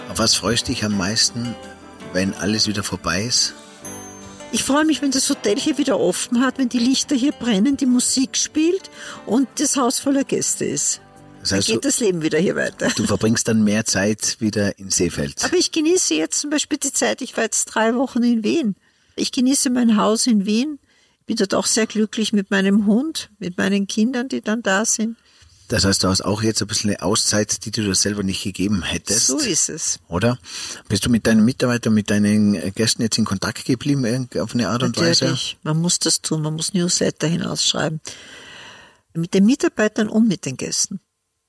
Auf 0.10 0.20
was 0.20 0.36
freust 0.36 0.68
du 0.68 0.72
dich 0.72 0.84
am 0.84 0.98
meisten, 0.98 1.56
wenn 2.14 2.34
alles 2.36 2.68
wieder 2.68 2.84
vorbei 2.84 3.24
ist? 3.24 3.54
Ich 4.52 4.64
freue 4.64 4.86
mich, 4.86 5.02
wenn 5.02 5.12
das 5.12 5.30
Hotel 5.30 5.60
hier 5.60 5.78
wieder 5.78 6.00
offen 6.00 6.42
hat, 6.42 6.58
wenn 6.58 6.70
die 6.70 6.80
Lichter 6.80 7.16
hier 7.16 7.34
brennen, 7.34 7.76
die 7.76 7.86
Musik 7.88 8.38
spielt 8.38 8.90
und 9.26 9.48
das 9.58 9.76
Haus 9.76 10.00
voller 10.00 10.24
Gäste 10.24 10.64
ist. 10.64 11.02
Das 11.42 11.52
heißt, 11.52 11.68
dann 11.68 11.76
geht 11.76 11.86
das 11.86 12.00
Leben 12.00 12.22
wieder 12.22 12.40
hier 12.40 12.56
weiter. 12.56 12.90
Du 12.96 13.06
verbringst 13.06 13.48
dann 13.48 13.64
mehr 13.64 13.86
Zeit 13.86 14.38
wieder 14.40 14.80
in 14.80 14.90
Seefeld. 14.90 15.44
Aber 15.44 15.58
ich 15.58 15.72
genieße 15.72 16.14
jetzt 16.14 16.40
zum 16.40 16.50
Beispiel 16.50 16.78
die 16.78 16.94
Zeit, 16.94 17.22
ich 17.22 17.36
war 17.36 17.44
jetzt 17.44 17.66
drei 17.66 17.96
Wochen 17.96 18.24
in 18.24 18.44
Wien. 18.44 18.76
Ich 19.16 19.32
genieße 19.32 19.70
mein 19.70 19.98
Haus 19.98 20.26
in 20.26 20.46
Wien, 20.46 20.80
bin 21.26 21.38
dort 21.38 21.56
auch 21.56 21.66
sehr 21.66 21.88
glücklich 21.88 22.34
mit 22.34 22.52
meinem 22.52 22.86
Hund, 22.86 23.30
mit 23.40 23.58
meinen 23.58 23.88
Kindern, 23.88 24.30
die 24.30 24.42
dann 24.42 24.62
da 24.62 24.86
sind. 24.86 25.18
Das 25.68 25.84
heißt, 25.84 26.04
du 26.04 26.10
hast 26.10 26.22
auch 26.22 26.44
jetzt 26.44 26.62
ein 26.62 26.68
bisschen 26.68 26.92
eine 26.92 27.02
Auszeit, 27.02 27.66
die 27.66 27.72
du 27.72 27.82
dir 27.82 27.96
selber 27.96 28.22
nicht 28.22 28.44
gegeben 28.44 28.84
hättest. 28.84 29.28
So 29.28 29.40
ist 29.40 29.70
es. 29.70 30.00
Oder? 30.08 30.38
Bist 30.90 31.06
du 31.06 31.10
mit 31.10 31.26
deinen 31.26 31.44
Mitarbeitern, 31.44 31.94
mit 31.94 32.12
deinen 32.12 32.74
Gästen 32.76 33.02
jetzt 33.02 33.18
in 33.18 33.26
Kontakt 33.26 33.66
geblieben, 33.66 34.30
auf 34.40 34.54
eine 34.54 34.70
Art 34.70 34.84
und 34.84 34.96
Natürlich. 34.96 35.22
Weise? 35.22 35.56
Man 35.64 35.82
muss 35.82 35.98
das 35.98 36.22
tun, 36.22 36.44
man 36.44 36.54
muss 36.54 36.76
Newsletter 36.76 37.28
hinausschreiben. 37.28 38.00
Mit 39.16 39.34
den 39.34 39.46
Mitarbeitern 39.46 40.08
und 40.08 40.28
mit 40.28 40.46
den 40.46 40.56
Gästen 40.56 41.00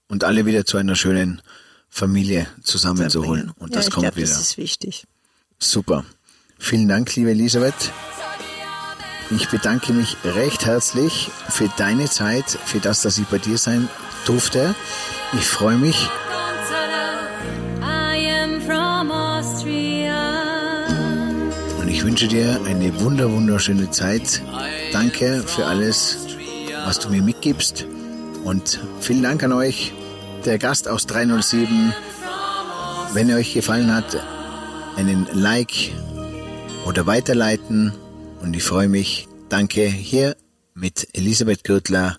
und 0.08 0.24
alle 0.24 0.46
wieder 0.46 0.64
zu 0.64 0.76
einer 0.76 0.96
schönen 0.96 1.42
Familie 1.88 2.46
zusammenzuholen. 2.62 3.52
Und 3.58 3.74
das 3.74 3.86
ja, 3.86 3.90
kommt 3.90 4.04
glaub, 4.04 4.16
wieder. 4.16 4.28
Das 4.28 4.40
ist 4.40 4.56
wichtig. 4.56 5.06
Super. 5.58 6.04
Vielen 6.58 6.88
Dank, 6.88 7.14
liebe 7.16 7.30
Elisabeth. 7.30 7.92
Ich 9.30 9.48
bedanke 9.48 9.92
mich 9.92 10.16
recht 10.24 10.66
herzlich 10.66 11.30
für 11.48 11.68
deine 11.76 12.08
Zeit, 12.08 12.58
für 12.64 12.78
das, 12.78 13.02
dass 13.02 13.18
ich 13.18 13.26
bei 13.26 13.38
dir 13.38 13.58
sein 13.58 13.88
durfte. 14.24 14.74
Ich 15.32 15.46
freue 15.46 15.76
mich. 15.76 16.08
Und 21.80 21.88
ich 21.88 22.04
wünsche 22.04 22.28
dir 22.28 22.60
eine 22.64 23.00
wunder, 23.00 23.30
wunderschöne 23.30 23.90
Zeit. 23.90 24.42
Danke 24.92 25.42
für 25.44 25.66
alles, 25.66 26.18
was 26.84 27.00
du 27.00 27.08
mir 27.10 27.22
mitgibst. 27.22 27.86
Und 28.44 28.78
vielen 29.00 29.24
Dank 29.24 29.42
an 29.42 29.52
euch, 29.52 29.92
der 30.44 30.58
Gast 30.58 30.86
aus 30.86 31.06
307. 31.06 31.92
Wenn 33.12 33.28
er 33.28 33.38
euch 33.38 33.54
gefallen 33.54 33.92
hat, 33.92 34.24
einen 34.96 35.26
Like 35.32 35.92
oder 36.86 37.06
weiterleiten. 37.06 37.92
Und 38.46 38.54
ich 38.54 38.62
freue 38.62 38.88
mich. 38.88 39.26
Danke 39.48 39.86
hier 39.86 40.36
mit 40.72 41.08
Elisabeth 41.14 41.64
Gürtler 41.64 42.18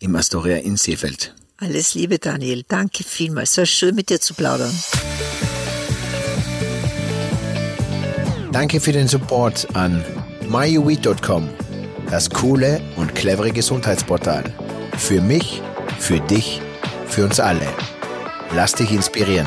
im 0.00 0.16
Astoria 0.16 0.56
in 0.56 0.76
Seefeld. 0.76 1.36
Alles 1.56 1.94
Liebe, 1.94 2.18
Daniel. 2.18 2.64
Danke 2.66 3.04
vielmals. 3.04 3.52
Es 3.52 3.58
war 3.58 3.66
schön, 3.66 3.94
mit 3.94 4.10
dir 4.10 4.20
zu 4.20 4.34
plaudern. 4.34 4.72
Danke 8.50 8.80
für 8.80 8.90
den 8.90 9.06
Support 9.06 9.68
an 9.76 10.04
myuweed.com, 10.48 11.48
das 12.10 12.28
coole 12.28 12.80
und 12.96 13.14
clevere 13.14 13.52
Gesundheitsportal. 13.52 14.52
Für 14.96 15.20
mich 15.20 15.62
für 16.00 16.18
dich, 16.18 16.60
für 17.06 17.24
uns 17.24 17.38
alle. 17.38 17.66
Lass 18.52 18.72
dich 18.72 18.90
inspirieren. 18.90 19.46